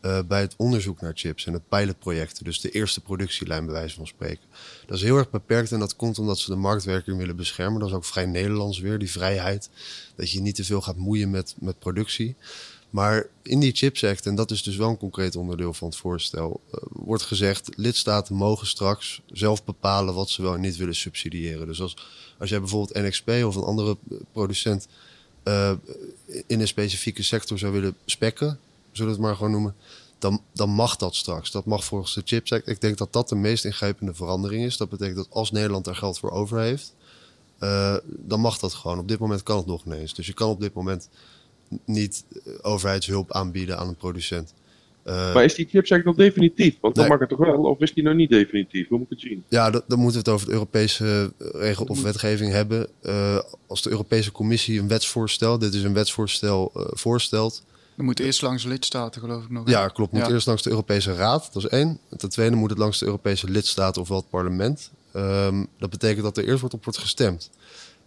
eh, 0.00 0.18
bij 0.28 0.40
het 0.40 0.54
onderzoek 0.56 1.00
naar 1.00 1.12
chips 1.14 1.46
en 1.46 1.52
het 1.52 1.68
pilotprojecten. 1.68 2.44
Dus 2.44 2.60
de 2.60 2.70
eerste 2.70 3.00
productielijn, 3.00 3.64
bij 3.64 3.74
wijze 3.74 3.94
van 3.94 4.06
spreken. 4.06 4.44
Dat 4.86 4.96
is 4.96 5.02
heel 5.02 5.16
erg 5.16 5.30
beperkt 5.30 5.72
en 5.72 5.78
dat 5.78 5.96
komt 5.96 6.18
omdat 6.18 6.38
ze 6.38 6.50
de 6.50 6.56
marktwerking 6.56 7.16
willen 7.16 7.36
beschermen. 7.36 7.80
Dat 7.80 7.88
is 7.88 7.94
ook 7.94 8.04
vrij 8.04 8.26
Nederlands 8.26 8.78
weer, 8.78 8.98
die 8.98 9.10
vrijheid. 9.10 9.70
Dat 10.14 10.30
je 10.30 10.40
niet 10.40 10.54
te 10.54 10.64
veel 10.64 10.80
gaat 10.80 10.96
moeien 10.96 11.30
met, 11.30 11.54
met 11.58 11.78
productie. 11.78 12.36
Maar 12.90 13.26
in 13.42 13.60
die 13.60 13.74
Chips 13.74 14.04
Act, 14.04 14.26
en 14.26 14.34
dat 14.34 14.50
is 14.50 14.62
dus 14.62 14.76
wel 14.76 14.88
een 14.88 14.96
concreet 14.96 15.36
onderdeel 15.36 15.74
van 15.74 15.88
het 15.88 15.96
voorstel, 15.96 16.60
eh, 16.70 16.80
wordt 16.88 17.22
gezegd: 17.22 17.70
lidstaten 17.76 18.34
mogen 18.34 18.66
straks 18.66 19.20
zelf 19.32 19.64
bepalen 19.64 20.14
wat 20.14 20.30
ze 20.30 20.42
wel 20.42 20.54
en 20.54 20.60
niet 20.60 20.76
willen 20.76 20.94
subsidiëren. 20.94 21.66
Dus 21.66 21.80
als, 21.80 21.96
als 22.38 22.50
jij 22.50 22.60
bijvoorbeeld 22.60 23.06
NXP 23.06 23.28
of 23.28 23.54
een 23.54 23.62
andere 23.62 23.96
producent 24.32 24.88
eh, 25.42 25.72
in 26.46 26.60
een 26.60 26.68
specifieke 26.68 27.22
sector 27.22 27.58
zou 27.58 27.72
willen 27.72 27.96
spekken, 28.04 28.58
zullen 28.92 29.12
we 29.12 29.16
het 29.18 29.26
maar 29.26 29.36
gewoon 29.36 29.52
noemen, 29.52 29.74
dan, 30.20 30.42
dan 30.52 30.70
mag 30.70 30.96
dat 30.96 31.14
straks. 31.14 31.50
Dat 31.50 31.64
mag 31.64 31.84
volgens 31.84 32.14
de 32.14 32.22
Chips 32.24 32.52
Act. 32.52 32.68
Ik 32.68 32.80
denk 32.80 32.98
dat 32.98 33.12
dat 33.12 33.28
de 33.28 33.34
meest 33.34 33.64
ingrijpende 33.64 34.14
verandering 34.14 34.64
is. 34.64 34.76
Dat 34.76 34.88
betekent 34.88 35.16
dat 35.16 35.30
als 35.30 35.50
Nederland 35.50 35.84
daar 35.84 35.96
geld 35.96 36.18
voor 36.18 36.30
over 36.30 36.60
heeft, 36.60 36.94
eh, 37.58 37.96
dan 38.06 38.40
mag 38.40 38.58
dat 38.58 38.74
gewoon. 38.74 38.98
Op 38.98 39.08
dit 39.08 39.18
moment 39.18 39.42
kan 39.42 39.56
het 39.56 39.66
nog 39.66 39.84
ineens. 39.86 40.14
Dus 40.14 40.26
je 40.26 40.34
kan 40.34 40.48
op 40.48 40.60
dit 40.60 40.74
moment 40.74 41.08
niet 41.84 42.24
eh, 42.44 42.52
overheidshulp 42.62 43.32
aanbieden 43.32 43.78
aan 43.78 43.88
een 43.88 43.96
producent. 43.96 44.54
Eh, 45.02 45.34
Maar 45.34 45.44
is 45.44 45.54
die 45.54 45.68
chips 45.68 45.90
eigenlijk 45.90 46.20
al 46.20 46.24
definitief? 46.24 46.76
Want 46.80 46.94
dan 46.94 47.08
mag 47.08 47.18
het 47.18 47.28
toch 47.28 47.38
wel? 47.38 47.62
Of 47.62 47.78
is 47.80 47.94
die 47.94 48.04
nog 48.04 48.14
niet 48.14 48.30
definitief? 48.30 48.88
Hoe 48.88 48.98
moet 48.98 49.10
ik 49.10 49.18
het 49.18 49.28
zien? 49.28 49.44
Ja, 49.48 49.70
dan, 49.70 49.82
dan 49.86 49.98
moeten 49.98 50.22
we 50.22 50.30
het 50.30 50.34
over 50.34 50.46
de 50.46 50.52
Europese 50.52 51.32
regel 51.38 51.86
of 51.86 52.02
wetgeving 52.02 52.52
hebben. 52.52 52.88
Als 53.66 53.82
de 53.82 53.90
Europese 53.90 54.32
Commissie 54.32 54.80
een 54.80 54.88
wetsvoorstel, 54.88 55.58
dit 55.58 55.74
is 55.74 55.82
een 55.82 55.94
wetsvoorstel, 55.94 56.70
voorstelt. 56.74 57.64
Dan 58.00 58.08
moet 58.08 58.20
eerst 58.20 58.42
langs 58.42 58.64
lidstaten, 58.64 59.20
geloof 59.20 59.44
ik 59.44 59.50
nog. 59.50 59.68
Ja, 59.68 59.88
klopt. 59.88 60.12
Moet 60.12 60.26
Ja. 60.26 60.30
eerst 60.30 60.46
langs 60.46 60.62
de 60.62 60.70
Europese 60.70 61.14
Raad, 61.14 61.50
dat 61.52 61.62
is 61.64 61.68
één. 61.68 61.98
En 62.10 62.18
ten 62.18 62.28
tweede 62.28 62.56
moet 62.56 62.70
het 62.70 62.78
langs 62.78 62.98
de 62.98 63.04
Europese 63.04 63.50
lidstaten 63.50 64.02
ofwel 64.02 64.16
het 64.16 64.28
parlement. 64.28 64.90
Ehm, 65.12 65.64
dat 65.78 65.90
betekent 65.90 66.22
dat 66.22 66.36
er 66.36 66.44
eerst 66.44 66.60
wordt 66.60 66.74
op 66.74 66.84
wordt 66.84 66.98
gestemd. 66.98 67.50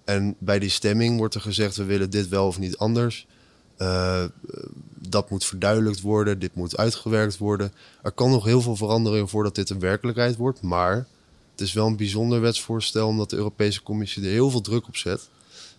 En 0.03 0.35
bij 0.39 0.59
die 0.59 0.69
stemming 0.69 1.17
wordt 1.17 1.35
er 1.35 1.41
gezegd, 1.41 1.75
we 1.75 1.83
willen 1.83 2.09
dit 2.09 2.27
wel 2.27 2.47
of 2.47 2.59
niet 2.59 2.77
anders. 2.77 3.27
Eh, 3.77 4.23
dat 4.99 5.29
moet 5.29 5.45
verduidelijkt 5.45 6.01
worden, 6.01 6.39
dit 6.39 6.55
moet 6.55 6.77
uitgewerkt 6.77 7.37
worden. 7.37 7.73
Er 8.01 8.11
kan 8.11 8.31
nog 8.31 8.43
heel 8.45 8.61
veel 8.61 8.75
veranderen 8.75 9.29
voordat 9.29 9.55
dit 9.55 9.69
een 9.69 9.79
werkelijkheid 9.79 10.35
wordt. 10.35 10.61
Maar 10.61 10.95
het 11.51 11.61
is 11.61 11.73
wel 11.73 11.87
een 11.87 11.97
bijzonder 11.97 12.41
wetsvoorstel, 12.41 13.07
omdat 13.07 13.29
de 13.29 13.35
Europese 13.35 13.83
Commissie 13.83 14.23
er 14.23 14.29
heel 14.29 14.49
veel 14.49 14.61
druk 14.61 14.87
op 14.87 14.95
zet. 14.97 15.29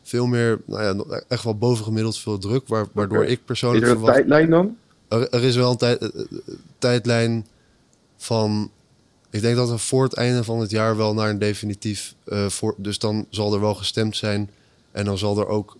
Veel 0.06 0.26
meer, 0.26 0.60
nou 0.66 0.82
ja, 1.08 1.22
echt 1.28 1.44
wel 1.44 1.58
bovengemiddeld 1.58 2.18
veel 2.18 2.38
druk, 2.38 2.68
waar- 2.68 2.86
waardoor 2.92 3.22
ik 3.24 3.38
Is 3.38 3.44
persoonlijk 3.44 3.84
er 3.84 3.90
een 3.90 3.96
verwacht... 3.96 4.16
tijdlijn 4.16 4.50
dan? 4.50 4.76
Er, 5.08 5.28
er 5.30 5.42
is 5.42 5.56
wel 5.56 5.70
een 5.70 5.76
tijd, 5.76 5.98
eh, 5.98 6.20
eh, 6.20 6.26
tijdlijn 6.78 7.46
van. 8.16 8.70
Ik 9.30 9.40
denk 9.40 9.56
dat 9.56 9.70
we 9.70 9.78
voor 9.78 10.02
het 10.02 10.14
einde 10.14 10.44
van 10.44 10.60
het 10.60 10.70
jaar 10.70 10.96
wel 10.96 11.14
naar 11.14 11.30
een 11.30 11.38
definitief. 11.38 12.14
eh, 12.24 12.46
voor, 12.48 12.74
dus 12.76 12.98
dan 12.98 13.26
zal 13.30 13.54
er 13.54 13.60
wel 13.60 13.74
gestemd 13.74 14.16
zijn. 14.16 14.50
En 14.92 15.04
dan 15.04 15.18
zal 15.18 15.38
er 15.38 15.46
ook, 15.46 15.76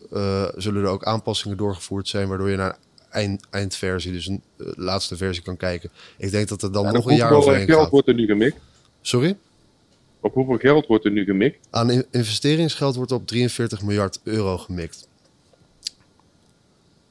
zullen 0.57 0.83
er 0.83 0.89
ook 0.89 1.05
aanpassingen 1.05 1.57
doorgevoerd 1.57 2.09
zijn. 2.09 2.29
Waardoor 2.29 2.51
je 2.51 2.57
naar 2.57 2.77
eind, 3.11 3.47
eindversie, 3.51 4.13
dus 4.13 4.27
een 4.27 4.43
laatste 4.77 5.17
versie 5.17 5.43
kan 5.43 5.57
kijken. 5.57 5.91
Ik 6.17 6.31
denk 6.31 6.49
dat 6.49 6.63
er 6.63 6.73
dan 6.73 6.85
Ja, 6.85 6.91
nog 6.93 7.07
een 7.07 7.17
jaar 7.17 7.33
overheen 7.33 7.69
gaat. 7.69 7.91
wordt 7.91 8.09
er 8.09 8.15
nu 8.15 8.27
gemikt? 8.27 8.57
Sorry? 9.01 9.37
Op 10.25 10.35
hoeveel 10.35 10.59
geld 10.59 10.87
wordt 10.87 11.05
er 11.05 11.11
nu 11.11 11.25
gemikt? 11.25 11.67
Aan 11.71 11.91
in- 11.91 12.07
investeringsgeld 12.11 12.95
wordt 12.97 13.13
op 13.13 13.27
43 13.27 13.83
miljard 13.83 14.21
euro 14.23 14.59
gemikt. 14.59 15.09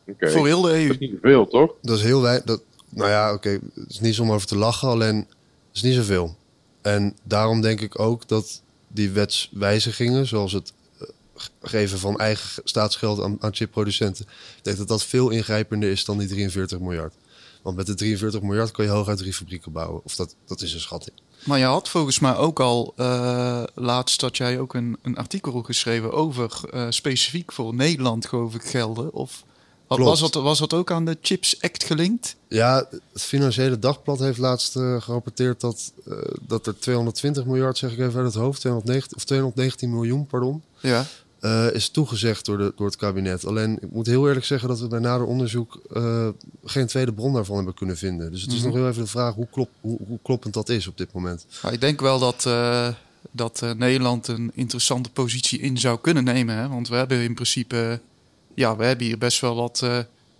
Oké. 0.07 0.31
Voor 0.31 0.45
heel 0.45 0.61
de 0.61 0.67
Dat 0.87 0.91
is 0.91 0.97
niet 0.97 1.19
veel, 1.21 1.47
toch? 1.47 1.73
Dat 1.81 1.97
is 1.97 2.03
heel 2.03 2.21
weinig. 2.21 2.45
Dat, 2.45 2.61
nou 2.89 3.09
ja, 3.09 3.33
oké, 3.33 3.49
het 3.75 3.89
is 3.89 3.99
niet 3.99 4.19
om 4.19 4.31
over 4.31 4.47
te 4.47 4.57
lachen, 4.57 4.87
alleen 4.87 5.15
het 5.15 5.27
is 5.73 5.81
niet 5.81 5.93
zoveel. 5.93 6.35
En 6.81 7.15
daarom 7.23 7.61
denk 7.61 7.81
ik 7.81 7.99
ook 7.99 8.27
dat 8.27 8.61
die 8.87 9.09
wetswijzigingen, 9.09 10.27
zoals 10.27 10.51
het 10.51 10.73
eh, 10.99 11.07
geven 11.61 11.99
van 11.99 12.17
eigen 12.19 12.61
staatsgeld 12.63 13.21
aan, 13.21 13.37
aan 13.39 13.53
chipproducenten, 13.53 14.25
ik 14.57 14.63
denk 14.63 14.77
dat 14.77 14.87
dat 14.87 15.03
veel 15.03 15.29
ingrijpender 15.29 15.89
is 15.89 16.05
dan 16.05 16.17
die 16.17 16.27
43 16.27 16.79
miljard. 16.79 17.13
Want 17.61 17.75
met 17.75 17.85
de 17.85 17.93
43 17.93 18.41
miljard 18.41 18.71
kan 18.71 18.85
je 18.85 18.91
hooguit 18.91 19.17
drie 19.17 19.33
fabrieken 19.33 19.71
bouwen. 19.71 20.01
Of 20.03 20.15
dat, 20.15 20.35
dat 20.45 20.61
is 20.61 20.73
een 20.73 20.79
schatting. 20.79 21.15
Maar 21.45 21.59
je 21.59 21.65
had 21.65 21.89
volgens 21.89 22.19
mij 22.19 22.35
ook 22.35 22.59
al 22.59 22.93
eh, 22.95 23.63
laatst 23.75 24.19
dat 24.19 24.37
jij 24.37 24.59
ook 24.59 24.73
een, 24.73 24.97
een 25.01 25.17
artikel 25.17 25.61
geschreven 25.61 26.11
over 26.11 26.61
eh, 26.71 26.85
specifiek 26.89 27.51
voor 27.51 27.75
Nederland, 27.75 28.25
geloof 28.25 28.55
ik, 28.55 28.63
gelden. 28.63 29.13
Of 29.13 29.43
wat, 29.87 29.99
was, 29.99 30.19
dat, 30.19 30.33
was 30.33 30.59
dat 30.59 30.73
ook 30.73 30.91
aan 30.91 31.05
de 31.05 31.17
Chips 31.21 31.61
Act 31.61 31.83
gelinkt? 31.83 32.35
Ja, 32.47 32.87
het 33.13 33.21
Financiële 33.21 33.79
Dagblad 33.79 34.19
heeft 34.19 34.37
laatst 34.37 34.75
eh, 34.75 35.01
gerapporteerd 35.01 35.61
dat, 35.61 35.93
dat 36.41 36.67
er 36.67 36.79
220 36.79 37.45
miljard, 37.45 37.77
zeg 37.77 37.91
ik 37.91 37.99
even 37.99 38.15
uit 38.23 38.33
het 38.33 38.43
hoofd, 38.43 38.59
219, 38.59 39.17
of 39.17 39.23
219 39.23 39.89
miljoen, 39.89 40.25
pardon, 40.25 40.63
Ja. 40.79 41.05
Eh, 41.43 41.67
is 41.73 41.89
toegezegd 41.89 42.45
door, 42.45 42.57
de, 42.57 42.73
door 42.75 42.85
het 42.85 42.95
kabinet. 42.95 43.45
Alleen, 43.45 43.77
ik 43.81 43.91
moet 43.91 44.05
heel 44.07 44.27
eerlijk 44.27 44.45
zeggen 44.45 44.67
dat 44.69 44.79
we 44.79 44.87
bij 44.87 44.99
nader 44.99 45.25
onderzoek 45.27 45.81
eh, 45.93 46.27
geen 46.63 46.87
tweede 46.87 47.13
bron 47.13 47.33
daarvan 47.33 47.55
hebben 47.55 47.73
kunnen 47.73 47.97
vinden. 47.97 48.31
Dus 48.31 48.41
het 48.41 48.51
is 48.51 48.57
Mhm. 48.57 48.67
nog 48.67 48.75
heel 48.75 48.87
even 48.87 49.01
de 49.03 49.09
vraag 49.09 49.33
hoe, 49.35 49.47
klop, 49.51 49.69
hoe, 49.81 49.99
hoe 50.07 50.19
kloppend 50.23 50.53
dat 50.53 50.69
is 50.69 50.87
op 50.87 50.97
dit 50.97 51.13
moment. 51.13 51.45
Ik 51.71 51.81
denk 51.81 52.01
wel 52.01 52.19
dat, 52.19 52.45
eh, 52.45 52.87
dat 53.31 53.65
Nederland 53.77 54.27
een 54.27 54.51
interessante 54.53 55.09
positie 55.11 55.59
in 55.59 55.77
zou 55.77 55.99
kunnen 56.01 56.23
nemen. 56.23 56.55
Hè? 56.55 56.67
Want 56.67 56.87
we 56.87 56.95
hebben 56.95 57.21
in 57.23 57.33
principe, 57.33 57.99
ja, 58.55 58.75
we 58.75 58.85
hebben 58.85 59.05
hier 59.05 59.17
best 59.17 59.41
wel 59.41 59.55
wat 59.55 59.83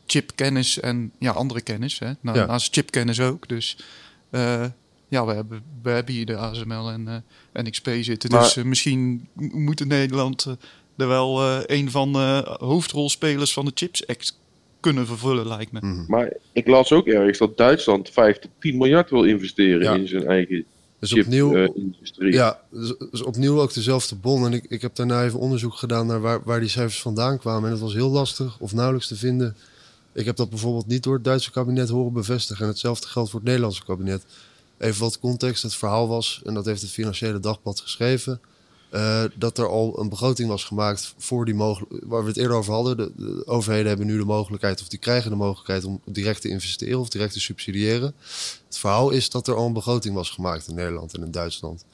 chipkennis 0.05 0.79
en 0.79 1.12
ja, 1.19 1.31
andere 1.31 1.62
kennis. 1.62 2.00
Hè? 2.00 2.12
Nou, 2.22 2.38
Ja. 2.38 2.45
Naast 2.45 2.74
chipkennis 2.74 3.19
ook. 3.19 3.48
Dus 3.48 3.77
ja, 5.07 5.25
we 5.25 5.33
hebben, 5.33 5.62
we 5.81 5.89
hebben 5.89 6.13
hier 6.13 6.25
de 6.25 6.38
ASML 6.38 6.89
en 6.91 7.07
eh 7.07 7.63
NXP 7.63 7.89
zitten. 8.01 8.31
Maar- 8.31 8.41
Dus 8.53 8.63
misschien 8.63 9.27
moet 9.36 9.86
Nederland 9.86 10.45
er 10.98 11.08
wel 11.08 11.42
eh, 11.42 11.60
een 11.66 11.92
van 11.92 12.14
de 12.14 12.56
hoofdrolspelers 12.60 13.54
van 13.54 13.66
de 13.66 13.72
Chips 13.74 14.08
Act 14.08 14.38
kunnen 14.80 15.06
vervullen, 15.06 15.48
lijkt 15.48 15.72
me. 15.72 15.80
Mhm. 15.82 16.04
Maar 16.08 16.34
ik 16.52 16.68
las 16.68 16.92
ook 16.92 17.08
ergens 17.08 17.38
dat 17.38 17.58
Duitsland 17.58 18.10
5 18.10 18.40
tot 18.40 18.52
10 18.60 18.78
miljard 18.78 19.10
wil 19.10 19.24
investeren 19.24 19.82
Ja. 19.82 19.94
in 19.94 20.08
zijn 20.08 20.28
eigen 20.28 20.66
Dus 21.00 21.14
opnieuw, 21.14 21.52
chip-industrie. 21.52 22.34
Ja, 22.34 22.60
dus, 22.70 22.94
dus 23.12 23.22
opnieuw 23.24 23.62
ook 23.62 23.74
dezelfde 23.74 24.16
bron. 24.16 24.46
En 24.46 24.54
ik, 24.54 24.66
ik 24.68 24.82
heb 24.82 24.96
daarna 24.96 25.24
even 25.24 25.40
onderzoek 25.40 25.74
gedaan 25.74 26.08
naar 26.08 26.22
waar, 26.22 26.42
waar 26.44 26.60
die 26.60 26.70
cijfers 26.70 27.02
vandaan 27.02 27.40
kwamen. 27.40 27.64
En 27.66 27.72
het 27.72 27.82
was 27.82 27.94
heel 27.94 28.10
lastig 28.10 28.60
of 28.60 28.74
nauwelijks 28.74 29.08
te 29.08 29.16
vinden. 29.16 29.56
Ik 30.14 30.26
heb 30.26 30.36
dat 30.36 30.50
bijvoorbeeld 30.50 30.88
niet 30.88 31.04
door 31.04 31.14
het 31.14 31.24
Duitse 31.24 31.52
kabinet 31.52 31.90
horen 31.90 32.14
bevestigen. 32.14 32.64
En 32.64 32.70
hetzelfde 32.72 33.08
geldt 33.08 33.30
voor 33.30 33.40
het 33.40 33.48
Nederlandse 33.48 33.84
kabinet. 33.84 34.26
Even 34.78 35.02
wat 35.02 35.20
context. 35.20 35.64
Het 35.64 35.76
verhaal 35.76 36.08
was, 36.08 36.42
en 36.46 36.54
dat 36.54 36.66
heeft 36.66 36.82
het 36.82 36.92
Financiële 36.92 37.40
Dagblad 37.40 37.80
geschreven... 37.80 38.40
eh, 38.94 39.24
dat 39.36 39.58
er 39.58 39.68
al 39.68 40.00
een 40.00 40.10
begroting 40.10 40.50
was 40.50 40.64
gemaakt 40.64 41.14
voor 41.18 41.46
die 41.46 41.56
mogelijkheid... 41.56 42.04
waar 42.06 42.22
we 42.22 42.28
het 42.28 42.38
eerder 42.38 42.58
over 42.58 42.74
hadden. 42.74 42.98
De, 42.98 43.12
de 43.16 43.48
overheden 43.48 43.88
hebben 43.88 44.06
nu 44.06 44.18
de 44.18 44.26
mogelijkheid, 44.26 44.82
of 44.82 44.88
die 44.88 45.00
krijgen 45.00 45.30
de 45.30 45.36
mogelijkheid... 45.36 45.84
om 45.84 46.02
direct 46.06 46.42
te 46.42 46.50
investeren 46.50 47.00
of 47.00 47.10
direct 47.10 47.34
te 47.34 47.40
subsidiëren. 47.40 48.14
Het 48.68 48.78
verhaal 48.78 49.10
is 49.10 49.30
dat 49.30 49.48
er 49.48 49.56
al 49.56 49.66
een 49.66 49.74
begroting 49.74 50.16
was 50.16 50.30
gemaakt 50.30 50.68
in 50.68 50.76
Nederland 50.76 51.14
en 51.14 51.24
in 51.24 51.32
Duitsland. 51.32 51.86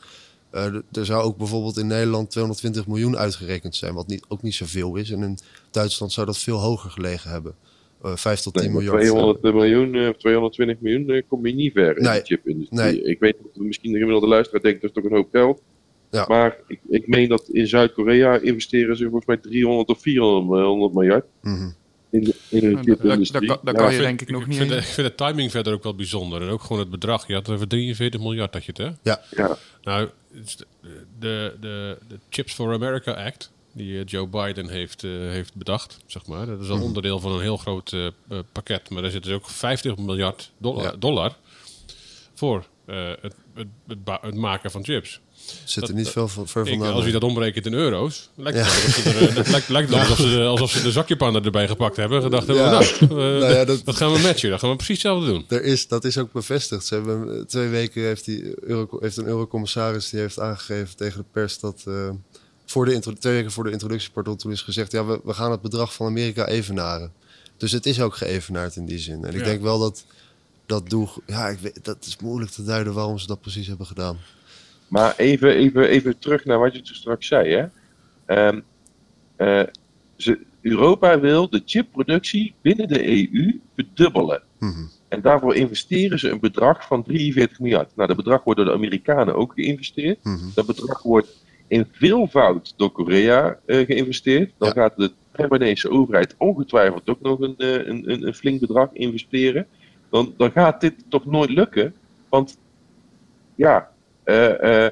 Eh, 0.49 0.75
er 0.91 1.05
zou 1.05 1.23
ook 1.23 1.37
bijvoorbeeld 1.37 1.77
in 1.77 1.87
Nederland 1.87 2.31
220 2.31 2.87
miljoen 2.87 3.17
uitgerekend 3.17 3.75
zijn, 3.75 3.93
wat 3.93 4.07
niet, 4.07 4.25
ook 4.27 4.41
niet 4.41 4.55
zoveel 4.55 4.95
is. 4.95 5.11
En 5.11 5.23
in 5.23 5.37
Duitsland 5.71 6.11
zou 6.11 6.25
dat 6.25 6.37
veel 6.37 6.57
hoger 6.57 6.89
gelegen 6.89 7.31
hebben. 7.31 7.55
Eh 8.03 8.15
5 8.15 8.39
tot 8.39 8.53
10 8.53 8.63
Nee, 8.63 8.71
miljard. 8.71 9.01
200 9.01 9.41
miljoen, 9.41 10.09
of 10.09 10.17
220 10.17 10.79
miljoen 10.79 11.23
kom 11.27 11.45
je 11.45 11.53
niet 11.53 11.73
ver 11.73 11.97
in 11.97 12.03
de 12.03 12.21
chipindustrie. 12.23 12.79
Nee. 12.79 13.03
Ik 13.03 13.19
weet 13.19 13.35
dat 13.41 13.63
misschien 13.63 13.91
de 13.91 13.97
gemiddelde 13.97 14.27
luisteraar 14.27 14.61
denkt 14.61 14.81
dat 14.81 14.89
is 14.89 15.01
toch 15.01 15.11
een 15.11 15.17
hoop 15.17 15.29
geld. 15.31 15.61
Ja. 16.11 16.25
Maar 16.27 16.57
ik, 16.67 16.79
ik 16.89 17.07
meen 17.07 17.29
dat 17.29 17.47
in 17.49 17.67
Zuid-Korea 17.67 18.37
investeren 18.39 18.97
ze 18.97 19.03
volgens 19.03 19.25
mij 19.25 19.37
300 19.37 19.89
of 19.89 20.01
400 20.01 20.93
miljard 20.93 21.25
Mhm. 21.41 21.69
in, 22.09 22.23
de, 22.23 22.35
in 22.49 22.61
hun 22.63 22.69
Ja, 22.69 22.75
daar- 22.75 22.83
chipindustrie. 22.83 23.47
daar- 23.47 23.59
daar 23.63 23.73
Ja, 23.73 23.79
kan 23.79 23.91
je 23.91 23.97
Ik 23.97 24.03
denk 24.05 24.21
ik 24.21 24.29
nog 24.29 24.47
niet 24.47 24.57
vind, 24.57 24.69
heen. 24.69 24.79
de, 24.79 24.85
ik 24.85 24.91
vind 24.93 25.07
de 25.07 25.15
timing 25.15 25.51
verder 25.51 25.73
ook 25.73 25.83
wel 25.83 25.95
bijzonder. 25.95 26.41
En 26.41 26.49
ook 26.49 26.61
gewoon 26.61 26.79
het 26.79 26.89
bedrag. 26.89 27.27
Je 27.27 27.33
had 27.33 27.45
het 27.45 27.55
over 27.55 27.67
43 27.67 28.19
miljard, 28.21 28.53
had 28.53 28.65
je 28.65 28.71
het, 28.75 28.77
hè? 28.77 29.11
Ja, 29.11 29.21
ja. 29.29 29.57
Nou, 29.83 30.09
de, 31.19 31.53
de, 31.59 31.97
de, 32.07 32.19
Chips 32.29 32.53
for 32.53 32.73
America 32.73 33.11
Act, 33.25 33.51
die 33.71 33.97
eh, 33.99 34.05
Joe 34.05 34.27
Biden 34.27 34.69
heeft, 34.69 35.03
eh, 35.03 35.11
heeft 35.11 35.55
bedacht, 35.55 35.97
zeg 36.05 36.25
maar. 36.25 36.45
Dat 36.45 36.59
is 36.61 36.67
Mhm. 36.67 36.77
een 36.77 36.83
onderdeel 36.83 37.19
van 37.19 37.31
een 37.31 37.41
heel 37.41 37.57
groot 37.57 37.93
eh, 37.93 38.39
pakket. 38.51 38.89
Maar 38.89 39.01
daar 39.01 39.11
zit 39.11 39.23
dus 39.23 39.33
ook 39.33 39.49
50 39.49 39.97
miljard 39.97 40.51
dollar, 40.57 40.83
Ja. 40.83 40.95
dollar 40.99 41.37
voor 42.33 42.65
eh, 42.89 43.07
het, 43.21 43.33
het, 43.53 43.67
het, 44.21 44.35
maken 44.35 44.71
van 44.71 44.83
chips. 44.83 45.19
Zit 45.63 45.87
er 45.87 45.93
niet 45.93 46.09
veel 46.09 46.27
van, 46.27 46.47
ver 46.47 46.61
Ik, 46.61 46.69
vandaan. 46.69 46.93
als 46.93 47.05
je 47.05 47.11
dat 47.11 47.23
omrekent 47.23 47.65
in 47.65 47.73
euro's, 47.73 48.29
lijkt 48.35 48.57
het, 48.57 48.67
wel 48.67 48.75
alsof 48.75 49.03
ze 49.03 49.27
eh, 49.27 49.35
het 49.35 49.47
lijkt, 49.49 49.69
lijkt 49.69 49.93
alsof 49.93 50.17
ze, 50.17 50.29
de- 50.29 50.43
alsof 50.43 50.71
ze 50.71 50.81
de 50.81 50.91
zakjepannen 50.91 51.43
erbij 51.45 51.67
gepakt 51.67 51.95
hebben. 51.95 52.17
en 52.17 52.23
Gedacht 52.23 52.47
hebben, 52.47 52.65
Ja. 52.65 52.71
nou, 52.71 52.83
eh, 53.01 53.09
Nou 53.41 53.53
ja, 53.53 53.65
dat- 53.65 53.85
dat 53.85 53.95
gaan 53.95 54.11
we 54.13 54.19
matchen. 54.19 54.49
Dat 54.49 54.59
gaan 54.59 54.69
we 54.69 54.75
precies 54.75 55.03
hetzelfde 55.03 55.27
doen. 55.31 55.45
Er 55.47 55.63
is, 55.63 55.87
dat 55.87 56.03
is 56.05 56.17
ook 56.17 56.31
bevestigd. 56.31 56.85
Ze 56.85 56.95
hebben, 56.95 57.47
twee 57.47 57.67
weken 57.67 58.01
heeft, 58.01 58.25
die 58.25 58.53
euro, 58.63 58.97
heeft 58.99 59.17
een 59.17 59.25
eurocommissaris 59.25 60.09
die 60.09 60.19
heeft 60.19 60.39
aangegeven 60.39 60.95
tegen 60.97 61.17
de 61.19 61.25
pers 61.31 61.59
dat 61.59 61.83
eh, 61.87 62.09
voor 62.65 62.85
de 62.85 62.99
twee 63.19 63.33
weken 63.33 63.51
voor 63.51 63.63
de 63.63 63.71
introductiepardon 63.71 64.37
toen 64.37 64.51
is 64.51 64.61
gezegd, 64.61 64.91
ja, 64.91 65.05
we, 65.05 65.19
we 65.23 65.33
gaan 65.33 65.51
het 65.51 65.61
bedrag 65.61 65.93
van 65.93 66.05
Amerika 66.07 66.47
evenaren. 66.47 67.11
Dus 67.57 67.71
het 67.71 67.85
is 67.85 68.01
ook 68.01 68.15
geëvenaard 68.15 68.75
in 68.75 68.85
die 68.85 68.99
zin. 68.99 69.23
En 69.25 69.33
ik 69.35 69.43
denk 69.43 69.61
wel 69.61 69.79
dat 69.79 70.05
dat 70.69 70.89
doel, 70.89 71.09
ja, 71.25 71.47
ik 71.47 71.59
weet, 71.59 71.85
dat 71.85 72.05
is 72.05 72.17
moeilijk 72.17 72.51
te 72.51 72.63
duiden 72.63 72.93
waarom 72.93 73.17
ze 73.17 73.27
dat 73.27 73.41
precies 73.41 73.67
hebben 73.67 73.85
gedaan. 73.85 74.17
Maar 74.87 75.13
even, 75.17 75.55
even, 75.55 75.87
even 75.87 76.19
terug 76.19 76.45
naar 76.45 76.59
wat 76.59 76.73
je 76.75 76.81
toen 76.81 76.95
straks 76.95 77.27
zei. 77.27 77.53
Hè? 77.55 77.65
Ehm, 78.25 78.59
eh, 79.35 79.63
ze, 80.15 80.39
Europa 80.61 81.19
wil 81.19 81.49
de 81.49 81.61
chipproductie 81.65 82.53
binnen 82.61 82.87
de 82.87 83.07
EU 83.07 83.59
verdubbelen. 83.75 84.41
Mhm. 84.59 84.83
En 85.07 85.21
daarvoor 85.21 85.55
investeren 85.55 86.19
ze 86.19 86.29
een 86.29 86.39
bedrag 86.39 86.87
van 86.87 87.03
43 87.03 87.59
miljard. 87.59 87.95
Nou, 87.95 88.07
dat 88.07 88.17
bedrag 88.17 88.43
wordt 88.43 88.59
door 88.59 88.69
de 88.69 88.75
Amerikanen 88.75 89.35
ook 89.35 89.53
geïnvesteerd. 89.53 90.23
Mhm. 90.23 90.45
Dat 90.55 90.65
bedrag 90.65 91.01
wordt 91.03 91.43
in 91.67 91.87
veelvoud 91.91 92.73
door 92.77 92.91
Korea 92.91 93.59
eh, 93.65 93.85
geïnvesteerd. 93.85 94.51
Dan 94.57 94.67
Ja. 94.67 94.73
gaat 94.73 94.97
de 94.97 95.11
Taiwanese 95.31 95.89
overheid 95.89 96.35
ongetwijfeld 96.37 97.09
ook 97.09 97.21
nog 97.21 97.39
een, 97.39 97.55
eh, 97.57 97.73
een, 97.73 98.11
een, 98.11 98.27
een 98.27 98.33
flink 98.33 98.59
bedrag 98.59 98.89
investeren. 98.93 99.67
Dan, 100.09 100.51
gaat 100.53 100.81
dit 100.81 100.93
toch 101.07 101.25
nooit 101.25 101.49
lukken. 101.49 101.93
Want 102.29 102.57
ja, 103.55 103.89
eh, 104.23 104.85
eh, 104.85 104.91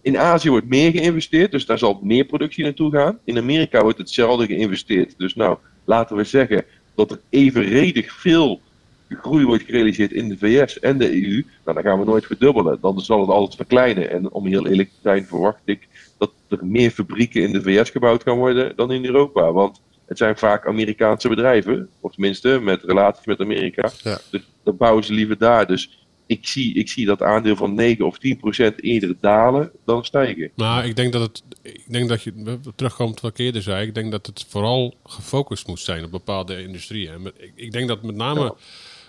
in 0.00 0.18
Azië 0.18 0.50
wordt 0.50 0.68
meer 0.68 0.90
geïnvesteerd, 0.90 1.50
dus 1.50 1.66
daar 1.66 1.78
zal 1.78 2.00
meer 2.02 2.24
productie 2.24 2.64
naartoe 2.64 2.90
gaan. 2.90 3.18
In 3.24 3.38
Amerika 3.38 3.82
wordt 3.82 3.98
hetzelfde 3.98 4.46
geïnvesteerd. 4.46 5.14
Dus 5.18 5.34
nou, 5.34 5.58
laten 5.84 6.16
we 6.16 6.24
zeggen 6.24 6.64
dat 6.94 7.10
er 7.10 7.20
evenredig 7.28 8.12
veel 8.12 8.60
groei 9.08 9.44
wordt 9.44 9.64
gerealiseerd 9.64 10.12
in 10.12 10.28
de 10.28 10.38
VS 10.38 10.78
en 10.78 10.98
de 10.98 11.12
EU. 11.12 11.44
Nou, 11.64 11.82
dan 11.82 11.82
gaan 11.82 11.98
we 11.98 12.04
nooit 12.04 12.26
verdubbelen. 12.26 12.78
Dan 12.80 13.00
zal 13.00 13.20
het 13.20 13.30
altijd 13.30 13.56
verkleinen. 13.56 14.10
En 14.10 14.30
om 14.30 14.46
heel 14.46 14.66
eerlijk 14.66 14.88
te 14.88 14.98
zijn, 15.02 15.24
verwacht 15.24 15.62
ik 15.64 15.88
dat 16.18 16.32
er 16.48 16.66
meer 16.66 16.90
fabrieken 16.90 17.42
in 17.42 17.52
de 17.52 17.62
VS 17.62 17.90
gebouwd 17.90 18.22
gaan 18.22 18.36
worden 18.36 18.76
dan 18.76 18.92
in 18.92 19.04
Europa. 19.04 19.52
Want 19.52 19.80
het 20.06 20.18
zijn 20.18 20.38
vaak 20.38 20.66
Amerikaanse 20.66 21.28
bedrijven, 21.28 21.88
of 22.00 22.12
tenminste 22.12 22.58
met 22.62 22.82
relaties 22.84 23.26
met 23.26 23.40
Amerika. 23.40 23.90
Ja. 24.02 24.20
Dus 24.30 24.42
dan 24.64 24.76
bouwen 24.76 25.04
ze 25.04 25.12
liever 25.12 25.38
daar. 25.38 25.66
Dus 25.66 26.06
ik 26.26 26.46
zie, 26.48 26.74
ik 26.74 26.88
zie 26.88 27.06
dat 27.06 27.22
aandeel 27.22 27.56
van 27.56 27.74
9 27.74 28.06
of 28.06 28.18
10 28.18 28.36
procent 28.36 28.82
eerder 28.82 29.14
dalen 29.20 29.70
dan 29.84 30.04
stijgen. 30.04 30.50
Maar 30.54 30.86
ik 30.86 30.96
denk 30.96 31.12
dat 31.12 31.22
het, 31.22 31.42
ik 31.62 31.92
denk 31.92 32.08
dat 32.08 32.22
je 32.22 32.58
terugkomt 32.76 33.20
wat 33.20 33.30
ik 33.30 33.38
eerder 33.38 33.62
zei. 33.62 33.86
Ik 33.86 33.94
denk 33.94 34.10
dat 34.10 34.26
het 34.26 34.46
vooral 34.48 34.94
gefocust 35.04 35.66
moet 35.66 35.80
zijn 35.80 36.04
op 36.04 36.10
bepaalde 36.10 36.62
industrieën. 36.62 37.26
Ik, 37.36 37.52
ik 37.54 37.72
denk 37.72 37.88
dat 37.88 38.02
met 38.02 38.14
name 38.16 38.40
Ja. 38.40 38.54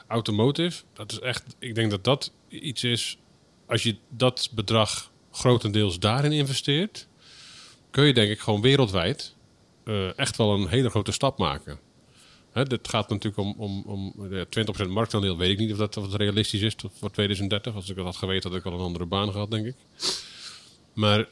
automotive, 0.07 0.83
dat 0.93 1.11
is 1.11 1.19
echt, 1.19 1.55
ik 1.59 1.75
denk 1.75 1.91
dat 1.91 2.03
dat 2.03 2.31
iets 2.49 2.83
is. 2.83 3.17
Als 3.67 3.83
je 3.83 3.95
dat 4.09 4.49
bedrag 4.55 5.11
grotendeels 5.31 5.99
daarin 5.99 6.31
investeert, 6.31 7.07
kun 7.91 8.05
je 8.05 8.13
denk 8.13 8.31
ik 8.31 8.39
gewoon 8.39 8.61
wereldwijd 8.61 9.35
eh, 9.85 10.17
echt 10.19 10.37
wel 10.37 10.53
een 10.53 10.67
hele 10.67 10.89
grote 10.89 11.11
stap 11.11 11.37
maken. 11.37 11.79
Dit 12.67 12.87
gaat 12.87 13.09
natuurlijk 13.09 13.37
om, 13.37 13.53
om, 13.57 13.83
om 13.85 14.13
de 14.29 14.47
20% 14.85 14.89
marktaandeel. 14.89 15.37
Weet 15.37 15.49
ik 15.51 15.57
niet 15.59 15.71
of 15.71 15.77
dat, 15.77 15.97
of 15.97 16.03
het 16.05 16.15
realistisch 16.15 16.61
is 16.61 16.75
voor 16.99 17.11
2030. 17.11 17.75
Als 17.75 17.89
ik 17.89 17.95
dat 17.95 18.05
had 18.05 18.15
geweten, 18.15 18.49
had 18.49 18.59
ik 18.59 18.65
al 18.65 18.73
een 18.73 18.79
andere 18.79 19.05
baan 19.05 19.31
gehad, 19.31 19.51
denk 19.51 19.65
ik. 19.65 19.75
Maar 20.93 21.27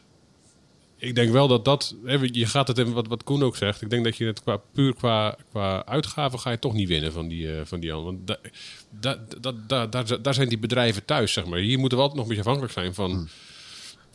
ik 0.97 1.15
denk 1.15 1.31
wel 1.31 1.47
dat 1.47 1.65
dat... 1.65 1.95
hè, 2.05 2.17
Je 2.31 2.45
gaat 2.45 2.67
het 2.67 2.77
in 2.77 2.93
wat, 2.93 3.07
wat 3.07 3.23
Koen 3.23 3.43
ook 3.43 3.55
zegt. 3.55 3.81
Ik 3.81 3.89
denk 3.89 4.03
dat 4.03 4.17
je 4.17 4.25
het 4.25 4.41
qua, 4.43 4.57
puur 4.73 4.93
qua, 4.95 5.35
qua 5.49 5.85
uitgaven 5.85 6.39
ga 6.39 6.51
je 6.51 6.59
toch 6.59 6.73
niet 6.73 6.87
winnen 6.87 7.11
van 7.11 7.27
die, 7.27 7.55
eh, 7.57 7.65
van 7.65 7.79
die 7.79 7.93
anderen. 7.93 8.15
Want 8.25 8.27
da, 8.27 8.37
da, 8.99 9.25
da, 9.41 9.51
da- 9.67 9.87
daar, 10.03 10.21
daar 10.21 10.33
zijn 10.33 10.49
die 10.49 10.59
bedrijven 10.59 11.05
thuis, 11.05 11.33
zeg 11.33 11.45
maar. 11.45 11.59
Hier 11.59 11.79
moeten 11.79 11.97
we 11.97 12.03
altijd 12.03 12.21
nog 12.21 12.29
een 12.29 12.35
beetje 12.35 12.49
afhankelijk 12.51 12.73
zijn 12.79 12.93
van... 12.93 13.29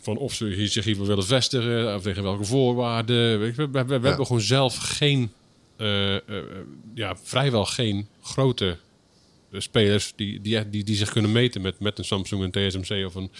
Van 0.07 0.17
of 0.17 0.35
ze 0.35 0.45
hier- 0.47 0.69
zich 0.69 0.85
hier 0.85 1.05
willen 1.07 1.25
vestigen, 1.27 1.95
of 1.95 2.03
tegen 2.03 2.23
welke 2.23 2.45
voorwaarden. 2.45 3.41
We, 3.41 3.55
we, 3.55 3.69
we 3.71 3.79
Ja. 3.79 4.01
hebben 4.01 4.27
gewoon 4.27 4.41
zelf 4.41 4.77
geen, 4.77 5.33
eh, 5.77 6.15
eh, 6.17 6.23
ja, 6.95 7.17
vrijwel 7.23 7.65
geen 7.65 8.07
grote 8.23 8.77
eh, 9.51 9.61
spelers 9.61 10.13
die, 10.17 10.41
die, 10.41 10.71
die, 10.71 10.85
die 10.85 10.97
zich 10.97 11.11
kunnen 11.13 11.33
meten 11.33 11.61
met, 11.61 11.81
met 11.81 11.99
een 11.99 12.05
Samsung, 12.05 12.43
een 12.43 12.51
TSMC 12.69 13.07
of 13.07 13.15
een, 13.15 13.31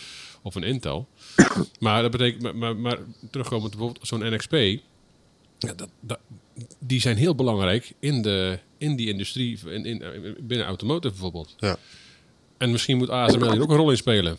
of 0.43 0.55
een 0.55 0.63
Intel. 0.63 1.09
maar 1.81 2.03
dat 2.03 2.11
betekent, 2.11 2.43
maar, 2.43 2.57
maar, 2.57 2.77
maar 2.77 2.99
terugkomend 3.31 3.71
bijvoorbeeld 3.71 4.07
zo'n 4.07 4.33
NXP, 4.35 4.53
ja, 5.59 5.73
dat, 5.75 5.89
dat, 6.01 6.19
die 6.79 7.01
zijn 7.01 7.17
heel 7.17 7.35
belangrijk 7.35 7.93
in, 7.99 8.23
de, 8.23 8.59
in 8.79 8.97
die 8.97 9.09
industrie, 9.09 9.59
in, 9.67 9.85
in, 9.85 10.03
binnen 10.41 10.67
automotive 10.67 11.13
bijvoorbeeld. 11.13 11.55
Ja. 11.59 11.77
En 12.59 12.71
misschien 12.71 12.97
moet 12.97 13.11
ASML 13.11 13.53
hier 13.53 13.63
ook 13.63 13.71
een 13.71 13.77
rol 13.77 13.91
in 13.91 13.97
spelen. 13.97 14.37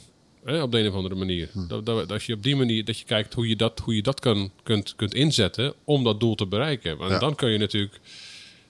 Hè, 0.47 0.61
op 0.61 0.71
de 0.71 0.79
een 0.79 0.87
of 0.87 0.93
andere 0.93 1.15
manier. 1.15 1.49
Dat, 1.67 1.85
dat, 1.85 2.11
als 2.11 2.25
je 2.25 2.33
op 2.33 2.43
die 2.43 2.55
manier 2.55 2.85
dat 2.85 2.99
je 2.99 3.05
kijkt 3.05 3.33
hoe 3.33 3.47
je 3.47 3.55
dat, 3.55 3.79
hoe 3.79 3.95
je 3.95 4.01
dat 4.01 4.19
kan, 4.19 4.51
kunt, 4.63 4.95
kunt 4.95 5.13
inzetten 5.13 5.73
om 5.83 6.03
dat 6.03 6.19
doel 6.19 6.35
te 6.35 6.45
bereiken. 6.47 6.97
Ja. 6.97 7.19
dan 7.19 7.35
kun 7.35 7.49
je 7.49 7.57
natuurlijk 7.57 7.99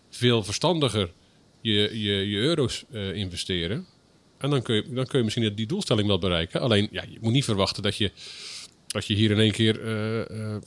veel 0.10 0.44
verstandiger 0.44 1.12
je, 1.62 1.90
je, 2.02 2.30
je 2.30 2.38
euro's 2.38 2.84
eh, 2.92 3.14
investeren. 3.14 3.86
En 4.38 4.50
dan 4.50 4.62
kun, 4.62 4.76
je, 4.76 4.84
dan 4.94 5.06
kun 5.06 5.18
je 5.18 5.24
misschien 5.24 5.56
die 5.56 5.66
doelstelling 5.66 6.08
wel 6.08 6.20
bereiken. 6.20 6.62
Alleen, 6.62 6.88
ja, 6.92 7.04
je 7.10 7.18
moet 7.22 7.34
niet 7.34 7.44
verwachten 7.46 7.84
dat 7.84 7.96
je, 7.96 8.12
als 8.88 9.08
je 9.08 9.14
hier 9.14 9.32
in 9.32 9.40
één 9.40 9.52
keer 9.52 9.82
eh, 9.82 10.54
eh, 10.56 10.62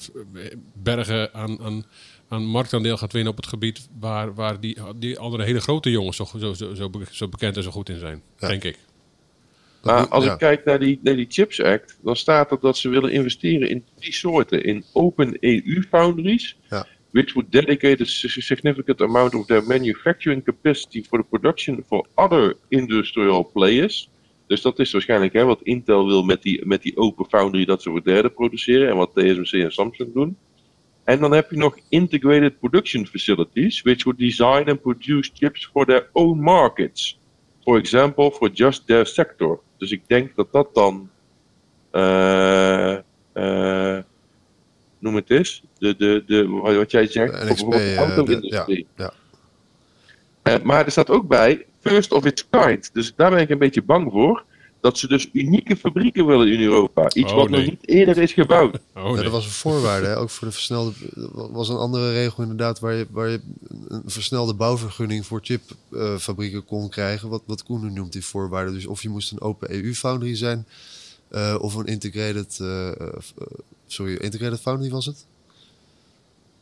bergen 0.75 1.35
aan, 1.35 1.61
aan, 1.61 1.85
aan 2.29 2.45
marktaandeel 2.45 2.97
gaat 2.97 3.13
winnen 3.13 3.31
op 3.33 3.37
het 3.39 3.47
gebied 3.47 3.89
waar, 3.99 4.35
waar 4.35 4.61
die, 4.61 4.77
die 4.97 5.19
andere 5.19 5.45
hele 5.45 5.61
grote 5.61 5.91
jongens 5.91 6.17
zo, 6.17 6.25
zo, 6.39 6.53
zo, 6.55 6.75
zo 6.75 6.91
be- 6.91 7.07
zo 7.11 7.29
bekend 7.29 7.57
en 7.57 7.63
zo 7.63 7.71
goed 7.71 7.89
in 7.89 7.99
zijn. 7.99 8.23
Ja. 8.39 8.49
Denk 8.49 8.65
ik. 8.65 8.79
Maar 9.83 10.09
als 10.09 10.25
ja. 10.25 10.33
ik 10.33 10.39
kijk 10.39 10.65
naar 10.65 10.79
die, 10.79 10.99
naar 11.03 11.17
die 11.17 11.27
Chips 11.29 11.63
Act, 11.63 11.99
dan 12.03 12.17
staat 12.17 12.51
er 12.51 12.59
dat 12.61 12.77
ze 12.79 12.89
willen 12.89 13.11
investeren 13.13 13.69
in 13.69 13.85
drie 13.99 14.13
soorten. 14.13 14.65
In 14.65 14.85
open 14.93 15.37
EU 15.41 15.83
foundries, 15.89 16.57
Ja. 16.71 16.87
which 17.11 17.33
would 17.33 17.53
dedicate 17.53 18.03
a 18.03 18.05
si- 18.07 18.41
significant 18.41 19.01
amount 19.01 19.35
of 19.35 19.47
their 19.47 19.65
manufacturing 19.67 20.45
capacity 20.45 21.03
for 21.03 21.19
the 21.19 21.27
production 21.31 21.85
for 21.87 22.07
other 22.15 22.57
industrial 22.69 23.51
players. 23.53 24.11
Dus 24.47 24.63
dat 24.63 24.79
is 24.79 24.93
waarschijnlijk 24.93 25.33
hè, 25.33 25.45
wat 25.45 25.63
Intel 25.63 26.07
wil 26.07 26.23
met 26.23 26.43
die, 26.43 26.67
met 26.67 26.83
die 26.83 26.97
open 26.97 27.27
foundry, 27.29 27.65
dat 27.65 27.83
ze 27.83 27.91
voor 27.91 28.05
derden 28.05 28.33
produceren. 28.35 28.89
En 28.89 28.97
wat 28.97 29.11
TSMC 29.15 29.53
en 29.53 29.73
Samsung 29.73 30.13
doen. 30.15 30.37
En 31.05 31.21
dan 31.21 31.33
heb 31.33 31.51
je 31.51 31.57
nog 31.57 31.79
integrated 31.89 32.59
production 32.59 33.07
facilities, 33.07 33.83
which 33.83 34.05
would 34.05 34.19
design 34.19 34.69
and 34.69 34.81
produce 34.81 35.31
chips 35.35 35.67
for 35.73 35.87
their 35.87 36.09
own 36.13 36.41
markets. 36.41 37.20
For 37.63 37.79
example, 37.79 38.31
for 38.31 38.51
just 38.53 38.87
their 38.87 39.07
sector. 39.07 39.61
Dus 39.79 39.91
ik 39.91 40.03
denk 40.07 40.37
dat 40.37 40.53
dat 40.53 40.75
dan, 40.75 41.11
eh, 41.91 42.93
eh, 43.33 43.99
noem 44.99 45.15
het 45.15 45.31
eens, 45.31 45.63
de, 45.79 45.97
de, 45.97 46.23
de, 46.27 46.49
wat 46.49 46.91
jij 46.91 47.07
zegt, 47.07 47.33
NXP, 47.33 47.47
bijvoorbeeld 47.47 47.83
de 47.83 47.89
eh, 47.91 47.97
auto-industrie. 47.99 48.87
de- 48.97 49.03
ja, 49.03 49.13
Eh, 50.43 50.55
maar 50.63 50.85
er 50.85 50.91
staat 50.91 51.11
ook 51.11 51.29
bij, 51.29 51.67
first 51.81 52.13
of 52.13 52.25
its 52.25 52.49
kind. 52.51 52.95
Dus 52.95 53.15
daar 53.15 53.31
ben 53.31 53.41
ik 53.41 53.51
een 53.51 53.59
beetje 53.59 53.83
bang 53.83 54.13
voor. 54.13 54.45
Dat 54.81 54.99
ze 54.99 55.09
dus 55.09 55.29
unieke 55.33 55.77
fabrieken 55.77 56.27
willen 56.27 56.53
in 56.53 56.61
Europa. 56.61 57.13
Iets 57.13 57.31
Oh, 57.33 57.37
wat 57.39 57.49
nee. 57.51 57.61
nog 57.61 57.71
niet 57.71 57.89
eerder 57.89 58.19
is 58.19 58.33
gebouwd. 58.33 58.79
Oh, 58.95 59.17
Ja, 59.17 59.23
dat 59.23 59.33
was 59.33 59.45
een 59.45 59.51
voorwaarde, 59.51 60.07
hè? 60.07 60.17
ook 60.19 60.31
voor 60.31 60.47
de 60.49 60.53
versnelde. 60.55 60.93
Er 61.15 61.53
was 61.61 61.69
een 61.69 61.77
andere 61.77 62.13
regel 62.13 62.43
inderdaad 62.43 62.79
waar 62.81 62.95
je, 62.95 63.07
waar 63.11 63.29
je 63.29 63.41
een 63.89 64.03
versnelde 64.07 64.55
bouwvergunning 64.55 65.27
voor 65.27 65.41
chipfabrieken 65.43 66.65
kon 66.65 66.89
krijgen. 66.89 67.29
Wat, 67.29 67.43
wat 67.47 67.63
Koen 67.63 67.83
nu 67.83 67.91
noemt, 67.91 68.13
die 68.13 68.25
voorwaarden. 68.25 68.75
Dus 68.75 68.87
of 68.87 69.03
je 69.03 69.09
moest 69.09 69.33
een 69.33 69.41
open 69.41 69.75
EU-foundry 69.75 70.37
zijn, 70.37 70.67
eh, 71.29 71.57
of 71.61 71.75
een 71.75 71.87
integrated. 71.87 72.59
eh, 72.61 72.89
eh, 72.89 73.07
sorry, 73.87 74.15
integrated 74.15 74.61
foundry 74.61 74.91
was 74.91 75.07
het? 75.07 75.25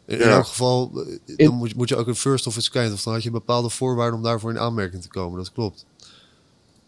In, 0.06 0.18
Ja. 0.18 0.24
elk 0.24 0.46
geval, 0.46 0.90
dan 1.36 1.54
moet, 1.54 1.68
je- 1.68 1.76
moet 1.76 1.88
je 1.88 1.96
ook 1.96 2.06
een 2.06 2.14
first 2.16 2.46
of 2.46 2.56
its 2.56 2.70
kind. 2.70 2.92
Of 2.92 3.02
dan 3.02 3.12
had 3.12 3.22
je 3.22 3.30
bepaalde 3.30 3.68
voorwaarden 3.70 4.16
om 4.16 4.22
daarvoor 4.24 4.50
in 4.50 4.58
aanmerking 4.58 5.02
te 5.02 5.08
komen. 5.08 5.38
Dat 5.38 5.52
klopt. 5.52 5.84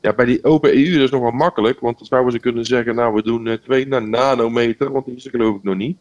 Ja, 0.00 0.12
bij 0.14 0.24
die 0.24 0.44
open 0.44 0.72
EU 0.76 0.92
dat 0.94 1.02
is 1.02 1.10
nog 1.10 1.20
wel 1.22 1.30
makkelijk. 1.30 1.80
Want 1.80 1.98
dan 1.98 2.06
zouden 2.06 2.32
ze 2.32 2.38
kunnen 2.38 2.64
zeggen, 2.64 2.94
nou 2.94 3.14
we 3.14 3.22
doen 3.22 3.46
eh, 3.46 3.54
2 3.54 3.86
nanometer. 3.88 4.92
Want 4.92 5.06
die 5.06 5.16
is 5.16 5.24
er 5.24 5.30
geloof 5.30 5.56
ik 5.56 5.62
nog 5.62 5.76
niet. 5.76 5.96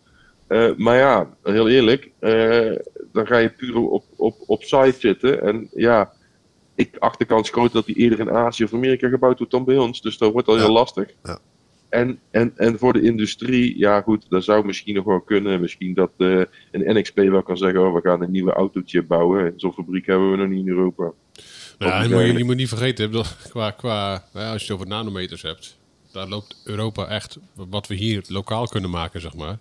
Eh, 0.47 0.69
maar 0.77 0.97
ja, 0.97 1.29
heel 1.43 1.69
eerlijk. 1.69 2.11
eh, 2.19 2.75
dan 3.11 3.27
ga 3.27 3.37
je 3.37 3.49
puur 3.49 3.77
op, 3.77 4.03
op, 4.15 4.35
op 4.45 4.63
site 4.63 4.95
zitten. 4.99 5.41
En 5.41 5.69
ja, 5.73 6.11
ik 6.75 6.95
acht 6.99 7.19
de 7.19 7.25
kans 7.25 7.49
groot 7.49 7.71
dat 7.71 7.85
die 7.85 7.95
eerder 7.95 8.19
in 8.19 8.31
Azië 8.31 8.63
of 8.63 8.73
Amerika 8.73 9.09
gebouwd 9.09 9.37
wordt 9.37 9.53
dan 9.53 9.63
bij 9.65 9.77
ons. 9.77 10.01
Dus 10.01 10.17
dat 10.17 10.31
wordt 10.31 10.47
al 10.47 10.55
Ja. 10.55 10.61
heel 10.63 10.71
lastig. 10.73 11.13
Ja. 11.23 11.39
En, 11.89 12.19
en, 12.31 12.51
en 12.55 12.77
voor 12.79 12.93
de 12.93 13.01
industrie, 13.01 13.77
ja 13.77 14.01
goed, 14.01 14.25
dat 14.29 14.43
zou 14.43 14.65
misschien 14.65 14.95
nog 14.95 15.05
wel 15.05 15.19
kunnen. 15.21 15.61
Misschien 15.61 15.93
dat 15.93 16.11
eh, 16.17 16.37
een 16.71 16.97
NXP 16.97 17.15
wel 17.17 17.43
kan 17.43 17.57
zeggen, 17.57 17.85
oh, 17.87 17.93
we 17.93 18.01
gaan 18.01 18.21
een 18.21 18.31
nieuwe 18.31 18.51
autochip 18.53 19.07
bouwen. 19.07 19.53
Zo'n 19.55 19.73
fabriek 19.73 20.05
hebben 20.05 20.31
we 20.31 20.37
nog 20.37 20.47
niet 20.47 20.65
in 20.65 20.69
Europa. 20.69 21.11
Ja, 21.79 21.85
Dat 21.85 21.93
en 21.93 22.03
is 22.03 22.09
moet 22.09 22.21
je, 22.25 22.37
je 22.37 22.43
moet 22.43 22.55
niet 22.55 22.67
vergeten, 22.67 23.05
bedoel, 23.11 23.25
qua, 23.49 23.71
qua, 23.71 24.23
als 24.33 24.61
je 24.61 24.67
het 24.67 24.71
over 24.71 24.87
nanometers 24.87 25.41
hebt. 25.41 25.77
daar 26.11 26.27
loopt 26.27 26.55
Europa 26.63 27.07
echt, 27.07 27.37
wat 27.53 27.87
we 27.87 27.95
hier 27.95 28.23
lokaal 28.27 28.67
kunnen 28.67 28.89
maken, 28.89 29.21
zeg 29.21 29.33
maar, 29.33 29.57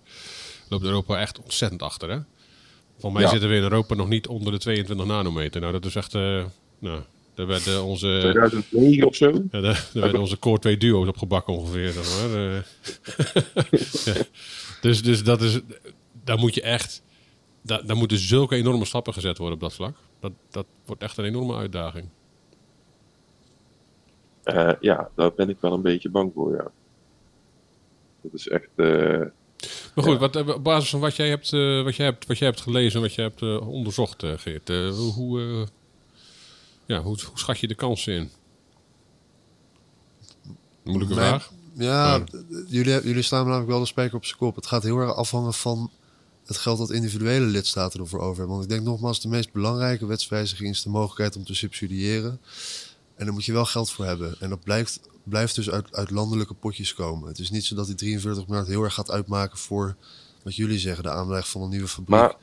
loopt 0.69 0.83
Europa 0.83 1.19
echt 1.19 1.39
ontzettend 1.41 1.81
achter. 1.81 2.09
Hè? 2.09 2.17
Volgens 2.91 3.13
mij 3.13 3.21
Ja. 3.23 3.29
zitten 3.29 3.49
we 3.49 3.55
in 3.55 3.61
Europa 3.61 3.95
nog 3.95 4.07
niet 4.07 4.27
onder 4.27 4.51
de 4.53 4.59
22 4.59 5.05
nanometer. 5.07 5.61
Nou, 5.61 5.73
dat 5.73 5.85
is 5.85 5.95
echt, 5.95 6.13
eh, 6.15 6.43
nou, 6.79 7.01
daar 7.35 7.47
werden 7.47 7.83
onze, 7.83 8.17
2009 8.21 9.07
of 9.07 9.15
zo. 9.15 9.25
ja, 9.51 9.61
daar, 9.61 9.89
daar 9.93 10.03
werden 10.03 10.19
onze 10.21 10.39
Core 10.39 10.59
2 10.59 10.77
duo's 10.77 11.07
op 11.07 11.17
gebakken 11.17 11.53
ongeveer. 11.53 11.93
Eh, 11.99 12.55
ja. 14.05 14.13
dus, 14.81 15.01
dus 15.03 15.23
dat 15.23 15.41
is, 15.41 15.59
daar 16.23 16.37
moet 16.37 16.55
je 16.55 16.61
echt, 16.61 17.01
daar, 17.61 17.85
daar 17.85 17.97
moeten 17.97 18.17
zulke 18.17 18.55
enorme 18.55 18.85
stappen 18.85 19.13
gezet 19.13 19.37
worden 19.37 19.55
op 19.55 19.61
dat 19.61 19.73
vlak. 19.73 19.95
Dat, 20.19 20.31
dat 20.49 20.65
wordt 20.85 21.01
echt 21.03 21.17
een 21.17 21.25
enorme 21.25 21.55
uitdaging. 21.55 22.09
Eh, 24.43 24.71
ja, 24.79 25.09
daar 25.15 25.33
ben 25.33 25.49
ik 25.49 25.57
wel 25.59 25.73
een 25.73 25.81
beetje 25.81 26.09
bang 26.09 26.31
voor, 26.33 26.55
ja. 26.55 26.71
Dat 28.21 28.33
is 28.33 28.47
echt... 28.47 28.69
eh, 28.75 29.19
Maar 29.95 30.03
goed, 30.05 30.17
wat, 30.19 30.35
eh, 30.35 30.47
op 30.47 30.63
basis 30.63 30.89
van 30.89 30.99
wat 30.99 31.15
jij 31.15 31.29
hebt, 31.29 31.53
eh, 31.53 31.83
wat 31.83 31.95
jij 31.95 32.05
hebt, 32.05 32.25
wat 32.27 32.37
jij 32.37 32.47
hebt 32.47 32.61
gelezen 32.61 32.95
en 32.95 33.01
wat 33.01 33.13
jij 33.15 33.25
hebt 33.25 33.61
onderzocht, 33.61 34.23
eh, 34.23 34.33
Geert, 34.37 34.69
eh, 34.69 34.89
hoe, 34.89 35.41
eh, 35.41 35.67
ja, 36.85 37.01
hoe, 37.01 37.17
hoe 37.27 37.39
schat 37.39 37.59
je 37.59 37.67
de 37.67 37.75
kansen 37.75 38.13
in? 38.13 38.29
Moeilijke 40.83 41.15
Mijn- 41.15 41.27
vraag. 41.27 41.51
Ja, 41.73 42.17
Maar- 42.17 42.27
jullie, 42.67 43.03
jullie 43.03 43.21
slaan 43.21 43.45
namelijk 43.45 43.69
wel 43.69 43.79
de 43.79 43.85
spijker 43.85 44.15
op 44.17 44.25
zijn 44.25 44.37
kop. 44.37 44.55
Het 44.55 44.65
gaat 44.67 44.83
heel 44.83 44.97
erg 44.97 45.13
afhangen 45.15 45.53
van 45.53 45.91
het 46.49 46.57
geld 46.57 46.77
dat 46.77 46.89
individuele 46.91 47.45
lidstaten 47.45 47.99
ervoor 47.99 48.19
over 48.19 48.37
hebben. 48.37 48.55
Want 48.57 48.63
ik 48.63 48.69
denk 48.69 48.83
nogmaals, 48.83 49.21
de 49.21 49.27
meest 49.27 49.51
belangrijke 49.51 50.05
wetswijziging 50.05 50.69
is 50.69 50.83
de 50.83 50.89
mogelijkheid 50.89 51.35
om 51.35 51.45
te 51.45 51.53
subsidiëren. 51.53 52.39
En 53.15 53.25
daar 53.25 53.33
moet 53.33 53.45
je 53.45 53.53
wel 53.53 53.65
geld 53.65 53.91
voor 53.91 54.05
hebben. 54.05 54.35
En 54.39 54.49
dat 54.49 54.63
blijft, 54.63 54.99
blijft 55.23 55.55
dus 55.55 55.69
uit, 55.69 55.95
uit 55.95 56.09
landelijke 56.09 56.53
potjes 56.53 56.93
komen. 56.93 57.27
Het 57.27 57.39
is 57.39 57.49
niet 57.49 57.65
zo 57.65 57.75
dat 57.75 57.85
die 57.85 57.95
43 57.95 58.47
miljard 58.47 58.67
heel 58.67 58.83
erg 58.83 58.93
gaat 58.93 59.11
uitmaken 59.11 59.57
voor 59.57 59.95
wat 60.43 60.55
jullie 60.55 60.79
zeggen, 60.79 61.03
de 61.03 61.09
aanleg 61.11 61.49
van 61.49 61.61
een 61.61 61.69
nieuwe 61.69 61.87
fabriek. 61.87 62.09
maar 62.19 62.35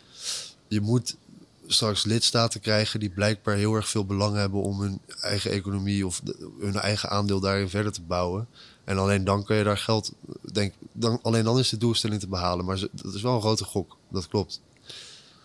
je 0.69 0.81
moet 0.81 1.17
straks 1.67 2.05
lidstaten 2.05 2.61
krijgen 2.61 3.01
die 3.01 3.11
blijkbaar 3.11 3.57
heel 3.57 3.75
erg 3.75 3.89
veel 3.89 4.05
belang 4.05 4.37
hebben 4.37 4.63
om 4.63 4.81
hun 4.81 5.01
eigen 5.21 5.51
economie 5.51 6.07
of 6.07 6.21
de- 6.25 6.51
hun 6.61 6.75
eigen 6.77 7.09
aandeel 7.11 7.41
daarin 7.41 7.69
verder 7.69 7.93
te 7.93 8.03
bouwen. 8.03 8.49
En 8.87 8.99
alleen 8.99 9.25
dan 9.25 9.45
kun 9.45 9.57
je 9.57 9.65
daar 9.65 9.79
geld, 9.79 10.13
denk, 10.53 10.73
dan, 10.93 11.19
alleen 11.23 11.45
dan 11.45 11.59
is 11.59 11.69
de 11.69 11.77
doelstelling 11.77 12.21
te 12.21 12.29
behalen. 12.29 12.65
Maar 12.65 12.81
dat 12.93 13.15
is 13.15 13.23
wel 13.23 13.35
een 13.35 13.41
grote 13.41 13.65
gok, 13.65 13.97
dat 14.09 14.29
klopt. 14.29 14.61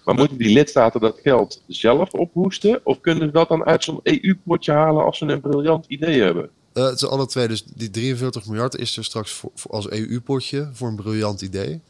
Maar 0.05 0.15
moeten 0.15 0.37
die 0.37 0.53
lidstaten 0.53 1.01
dat 1.01 1.19
geld 1.23 1.61
zelf 1.67 2.11
ophoesten? 2.11 2.81
Of 2.83 3.01
kunnen 3.01 3.27
ze 3.27 3.33
dat 3.33 3.47
dan 3.47 3.63
uit 3.63 3.83
zo'n 3.83 3.99
EU-potje 4.03 4.71
halen 4.71 5.05
als 5.05 5.17
ze 5.17 5.25
een 5.25 5.41
briljant 5.41 5.85
idee 5.87 6.21
hebben? 6.21 6.49
Eh, 6.73 6.83
het 6.83 6.95
is 6.95 7.07
alle 7.07 7.25
twee, 7.25 7.47
dus 7.47 7.63
die 7.63 7.89
43 7.89 8.45
miljard 8.45 8.75
is 8.75 8.97
er 8.97 9.03
straks 9.03 9.31
voor, 9.31 9.51
voor 9.55 9.71
als 9.71 9.89
EU-potje 9.89 10.69
voor 10.73 10.87
een 10.87 10.95
briljant 10.95 11.41
idee. 11.41 11.81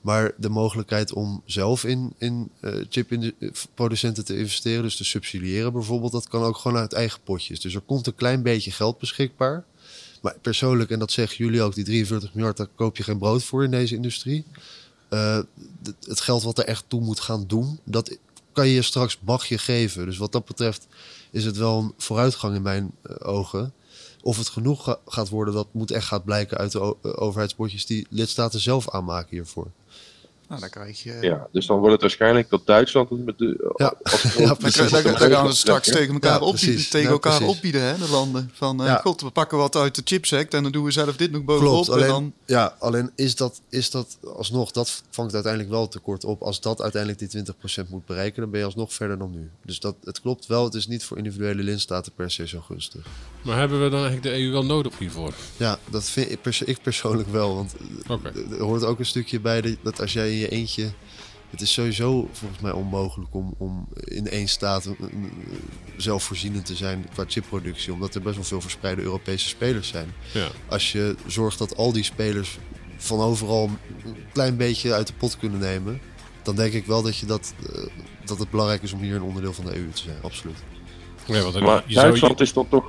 Maar 0.00 0.32
de 0.36 0.48
mogelijkheid 0.48 1.12
om 1.12 1.42
zelf 1.44 1.84
in, 1.84 2.12
in 2.18 2.50
eh, 2.60 2.74
chipproducenten 2.88 4.24
te 4.24 4.38
investeren, 4.38 4.82
dus 4.82 4.96
te 4.96 5.04
subsidiëren 5.04 5.72
bijvoorbeeld, 5.72 6.12
dat 6.12 6.28
kan 6.28 6.42
ook 6.42 6.56
gewoon 6.56 6.78
uit 6.78 6.92
eigen 6.92 7.20
potjes. 7.24 7.60
Dus 7.60 7.74
er 7.74 7.80
komt 7.80 8.06
een 8.06 8.14
klein 8.14 8.42
beetje 8.42 8.70
geld 8.70 8.98
beschikbaar. 8.98 9.64
Maar 10.22 10.36
persoonlijk, 10.42 10.90
en 10.90 10.98
dat 10.98 11.12
zeggen 11.12 11.44
jullie 11.44 11.62
ook, 11.62 11.74
die 11.74 11.84
43 11.84 12.34
miljard, 12.34 12.56
daar 12.56 12.66
koop 12.74 12.96
je 12.96 13.02
geen 13.02 13.18
brood 13.18 13.42
voor 13.42 13.64
in 13.64 13.70
deze 13.70 13.94
industrie. 13.94 14.44
Eh, 15.08 15.38
het 16.06 16.20
geld 16.20 16.42
wat 16.42 16.58
er 16.58 16.64
echt 16.64 16.84
toe 16.88 17.00
moet 17.00 17.20
gaan 17.20 17.44
doen, 17.46 17.80
dat 17.84 18.18
kan 18.52 18.68
je 18.68 18.82
straks 18.82 19.18
mag 19.24 19.46
je 19.46 19.58
geven. 19.58 20.06
Dus 20.06 20.16
wat 20.18 20.32
dat 20.32 20.44
betreft 20.44 20.86
is 21.30 21.44
het 21.44 21.56
wel 21.56 21.78
een 21.78 21.92
vooruitgang 21.96 22.54
in 22.54 22.62
mijn 22.62 22.90
eh, 23.02 23.14
ogen. 23.28 23.72
Of 24.22 24.38
het 24.38 24.48
genoeg 24.48 24.84
ga- 24.84 24.98
gaat 25.06 25.28
worden, 25.28 25.54
dat 25.54 25.66
moet 25.72 25.90
echt 25.90 26.06
gaat 26.06 26.24
blijken 26.24 26.58
uit 26.58 26.72
de 26.72 26.80
o- 26.80 26.98
overheidspotjes 27.02 27.86
die 27.86 28.06
lidstaten 28.10 28.60
zelf 28.60 28.90
aanmaken 28.90 29.30
hiervoor. 29.30 29.70
Nou, 30.48 30.60
dan 30.60 30.70
krijg 30.70 31.02
je... 31.02 31.18
Ja, 31.20 31.46
dus 31.52 31.66
dan 31.66 31.76
wordt 31.78 31.92
het 31.92 32.00
waarschijnlijk 32.00 32.50
dat 32.50 32.66
Duitsland 32.66 33.24
met 33.24 33.38
de... 33.38 33.72
Ja. 33.76 33.94
als- 34.02 34.22
Ja, 34.36 34.46
Dan, 34.46 34.56
precies. 34.56 34.90
dan, 34.90 35.02
dan 35.02 35.16
gaan 35.30 35.46
we 35.46 35.52
straks 35.54 35.88
tegen 35.88 36.12
elkaar, 36.12 36.40
Ja, 36.40 36.46
opbieden, 36.46 36.88
tegen 36.90 37.00
Ja, 37.06 37.08
elkaar 37.12 37.42
opbieden, 37.42 37.82
hè, 37.82 37.98
de 37.98 38.08
landen. 38.10 38.50
Van, 38.54 38.80
eh, 38.80 38.86
Ja. 38.86 38.96
god, 39.04 39.20
we 39.20 39.30
pakken 39.30 39.58
wat 39.58 39.76
uit 39.76 39.94
de 39.94 40.02
chipsect 40.04 40.54
en 40.54 40.62
dan 40.62 40.72
doen 40.72 40.84
we 40.84 40.90
zelf 40.90 41.16
dit 41.16 41.30
nog 41.30 41.44
bovenop. 41.44 41.84
Klopt, 41.84 42.00
en 42.02 42.08
dan, 42.08 42.32
ja, 42.46 42.76
alleen 42.78 43.10
is 43.14 43.36
dat, 43.36 43.60
is 43.68 43.90
dat 43.90 44.18
alsnog, 44.36 44.70
dat 44.70 45.02
vangt 45.10 45.34
uiteindelijk 45.34 45.72
wel 45.72 45.88
tekort 45.88 46.24
op. 46.24 46.42
Als 46.42 46.60
dat 46.60 46.82
uiteindelijk 46.82 47.30
die 47.30 47.44
20% 47.84 47.88
moet 47.88 48.06
bereiken, 48.06 48.40
dan 48.42 48.50
ben 48.50 48.60
je 48.60 48.66
alsnog 48.66 48.92
verder 48.94 49.18
dan 49.18 49.30
nu. 49.30 49.50
Dus 49.64 49.80
dat, 49.80 49.94
het 50.04 50.20
klopt 50.20 50.46
wel, 50.46 50.64
het 50.64 50.74
is 50.74 50.86
niet 50.86 51.04
voor 51.04 51.16
individuele 51.16 51.62
lidstaten 51.62 52.12
per 52.12 52.30
se 52.30 52.48
zo 52.48 52.60
gunstig. 52.60 53.06
Maar 53.42 53.58
hebben 53.58 53.82
we 53.82 53.88
dan 53.90 54.00
eigenlijk 54.04 54.22
de 54.36 54.42
EU 54.42 54.52
wel 54.52 54.64
nodig 54.64 54.98
hiervoor? 54.98 55.32
Ja, 55.56 55.78
dat 55.90 56.04
vind 56.04 56.30
ik, 56.30 56.42
perso- 56.42 56.64
ik 56.66 56.82
persoonlijk 56.82 57.28
wel. 57.32 57.54
Want 57.54 57.74
er 58.50 58.62
hoort 58.62 58.84
ook 58.84 58.98
een 58.98 59.06
stukje 59.06 59.40
bij 59.40 59.60
dat, 59.60 59.76
dat 59.82 60.00
als 60.00 60.12
jij 60.12 60.37
in 60.38 60.44
je 60.44 60.48
eentje. 60.56 60.90
Het 61.50 61.60
is 61.60 61.72
sowieso 61.72 62.28
volgens 62.32 62.60
mij 62.60 62.72
onmogelijk 62.72 63.34
om, 63.34 63.54
om 63.58 63.88
in 64.04 64.28
één 64.28 64.48
staat 64.48 64.84
een- 64.84 65.30
zelfvoorzienend 65.96 66.66
te 66.66 66.74
zijn 66.74 67.06
qua 67.12 67.24
chipproductie. 67.26 67.92
Omdat 67.92 68.14
er 68.14 68.22
best 68.22 68.34
wel 68.34 68.44
veel 68.44 68.60
verspreide 68.60 69.02
Europese 69.02 69.48
spelers 69.48 69.88
zijn. 69.88 70.12
Ja. 70.32 70.48
Als 70.68 70.92
je 70.92 71.16
zorgt 71.26 71.58
dat 71.58 71.76
al 71.76 71.92
die 71.92 72.02
spelers 72.02 72.58
van 72.96 73.20
overal 73.20 73.70
een 74.04 74.16
klein 74.32 74.56
beetje 74.56 74.92
uit 74.92 75.06
de 75.06 75.12
pot 75.12 75.36
kunnen 75.38 75.58
nemen. 75.60 76.00
Dan 76.42 76.56
denk 76.56 76.72
ik 76.72 76.86
wel 76.86 77.02
dat, 77.02 77.16
je 77.16 77.26
dat, 77.26 77.54
eh, 77.72 77.86
dat 78.24 78.38
het 78.38 78.50
belangrijk 78.50 78.82
is 78.82 78.92
om 78.92 79.00
hier 79.00 79.14
een 79.14 79.22
onderdeel 79.22 79.52
van 79.52 79.64
de 79.64 79.76
EU 79.76 79.90
te 79.90 80.02
zijn. 80.02 80.16
Absoluut. 80.22 80.56
Ja, 81.26 81.42
want 81.42 81.60
Maar 81.60 81.82
je 81.86 81.92
zou- 81.92 82.06
Duitsland 82.06 82.40
is 82.40 82.52
dan 82.52 82.68
toch 82.68 82.84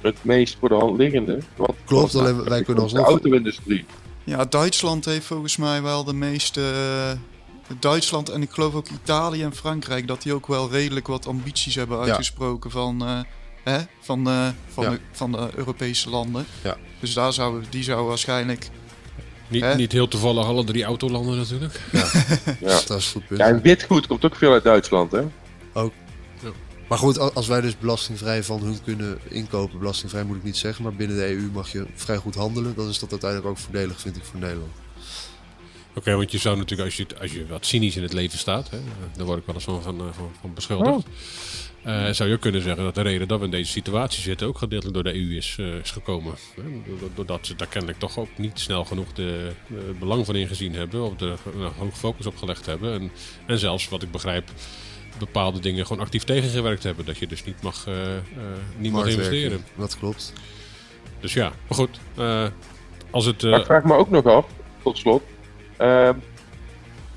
het 0.00 0.24
meest 0.24 0.56
voor 0.60 0.68
de 0.68 0.74
hand 0.74 0.98
liggende? 0.98 1.38
Want, 1.56 1.72
Klopt, 1.84 2.14
alleen 2.14 2.44
wij 2.44 2.62
kunnen 2.62 2.74
de 2.74 2.80
alsnog- 2.90 3.06
auto-industrie. 3.06 3.84
Ja, 4.26 4.44
Duitsland 4.44 5.04
heeft 5.04 5.26
volgens 5.26 5.56
mij 5.56 5.82
wel 5.82 6.04
de 6.04 6.12
meeste... 6.14 6.60
eh, 7.68 7.76
Duitsland 7.80 8.28
en 8.28 8.42
ik 8.42 8.50
geloof 8.50 8.74
ook 8.74 8.88
Italië 8.88 9.42
en 9.42 9.54
Frankrijk... 9.54 10.06
dat 10.08 10.22
die 10.22 10.32
ook 10.34 10.46
wel 10.46 10.70
redelijk 10.70 11.06
wat 11.06 11.26
ambities 11.26 11.74
hebben 11.74 12.00
uitgesproken 12.00 12.70
van, 12.70 13.02
eh, 13.06 13.20
hè, 13.64 13.78
van, 14.00 14.26
eh, 14.28 14.48
van, 14.72 14.84
Ja. 14.84 14.90
de, 14.90 15.00
van 15.12 15.32
de 15.32 15.48
Europese 15.54 16.10
landen. 16.10 16.46
Ja. 16.62 16.76
Dus 17.00 17.14
daar 17.14 17.32
zou, 17.32 17.62
die 17.70 17.82
zou 17.82 18.06
waarschijnlijk... 18.06 18.68
niet, 19.48 19.62
hè? 19.62 19.74
niet 19.74 19.92
heel 19.92 20.08
toevallig 20.08 20.46
alle 20.46 20.64
drie 20.64 20.84
autolanden 20.84 21.36
natuurlijk. 21.36 21.80
Ja. 22.60 22.80
Dat 22.86 22.98
is 22.98 23.10
goed 23.12 23.26
punt. 23.26 23.40
ja, 23.40 23.46
en 23.46 23.62
witgoed 23.62 24.06
komt 24.06 24.24
ook 24.24 24.36
veel 24.36 24.52
uit 24.52 24.64
Duitsland, 24.64 25.12
hè? 25.12 25.22
Maar 26.88 26.98
goed, 26.98 27.34
als 27.34 27.46
wij 27.46 27.60
dus 27.60 27.78
belastingvrij 27.78 28.42
van 28.42 28.60
hun 28.62 28.82
kunnen 28.84 29.18
inkopen, 29.28 29.78
belastingvrij 29.78 30.24
moet 30.24 30.36
ik 30.36 30.42
niet 30.42 30.56
zeggen, 30.56 30.82
maar 30.84 30.94
binnen 30.94 31.16
de 31.16 31.26
EU 31.28 31.50
mag 31.52 31.72
je 31.72 31.86
vrij 31.94 32.16
goed 32.16 32.34
handelen, 32.34 32.74
dan 32.74 32.88
is 32.88 32.98
dat 32.98 33.10
uiteindelijk 33.10 33.50
ook 33.50 33.58
voordelig, 33.58 34.00
vind 34.00 34.16
ik, 34.16 34.24
voor 34.24 34.40
Nederland. 34.40 34.70
Oké, 35.94 36.14
want 36.14 36.32
je 36.32 36.38
zou 36.38 36.56
natuurlijk, 36.56 36.88
als 36.88 36.96
je, 36.96 37.06
als 37.20 37.32
je 37.32 37.46
wat 37.46 37.66
cynisch 37.66 37.96
in 37.96 38.02
het 38.02 38.12
leven 38.12 38.38
staat, 38.38 38.70
hè, 38.70 38.78
daar 39.16 39.26
word 39.26 39.38
ik 39.38 39.46
wel 39.46 39.54
eens 39.54 39.64
van, 39.64 39.82
van, 39.82 39.98
van, 39.98 40.30
van 40.40 40.54
beschuldigd. 40.54 41.06
eh, 41.82 42.10
zou 42.10 42.28
je 42.28 42.34
ook 42.34 42.40
kunnen 42.40 42.62
zeggen 42.62 42.84
dat 42.84 42.94
de 42.94 43.00
reden 43.02 43.28
dat 43.28 43.38
we 43.38 43.44
in 43.44 43.50
deze 43.50 43.70
situatie 43.70 44.22
zitten 44.22 44.46
ook 44.46 44.58
gedeeltelijk 44.58 44.94
door 44.94 45.12
de 45.12 45.18
EU 45.18 45.36
is, 45.36 45.56
eh, 45.58 45.74
is 45.74 45.90
gekomen. 45.90 46.34
Hè? 46.56 46.62
Doordat- 47.14 47.46
ze 47.46 47.54
daar 47.54 47.66
kennelijk 47.68 47.98
toch 47.98 48.18
ook 48.18 48.28
niet 48.38 48.58
snel 48.60 48.84
genoeg 48.84 49.12
de, 49.12 49.52
de- 49.68 49.74
het 49.86 49.98
belang 49.98 50.26
van 50.26 50.36
ingezien 50.36 50.74
hebben, 50.74 51.02
of 51.02 51.20
er 51.20 51.38
nou, 51.56 51.72
hoog 51.78 51.98
focus 51.98 52.26
op 52.26 52.36
gelegd 52.36 52.66
hebben. 52.66 52.92
En, 53.00 53.10
en 53.46 53.58
zelfs, 53.58 53.88
wat 53.88 54.02
ik 54.02 54.10
begrijp, 54.10 54.50
bepaalde 55.18 55.60
dingen 55.60 55.86
gewoon 55.86 56.02
actief 56.02 56.24
tegengewerkt 56.24 56.82
hebben. 56.82 57.04
Dat 57.04 57.18
je 57.18 57.26
dus 57.26 57.44
niet 57.44 57.62
mag, 57.62 57.86
eh, 57.86 58.16
eh, 58.16 58.22
niet 58.78 58.92
mag 58.92 59.08
investeren. 59.08 59.64
Dat 59.76 59.98
klopt. 59.98 60.32
Dus 61.20 61.32
ja, 61.34 61.44
maar 61.68 61.78
goed. 61.78 62.00
eh, 62.16 62.46
als 63.10 63.24
het, 63.26 63.42
eh, 63.44 63.50
Maar 63.50 63.60
ik 63.60 63.66
vraag 63.66 63.84
me 63.84 63.94
ook 63.94 64.10
nog 64.10 64.24
af, 64.26 64.46
tot 64.82 64.98
slot. 64.98 65.22
ehm, 65.76 66.14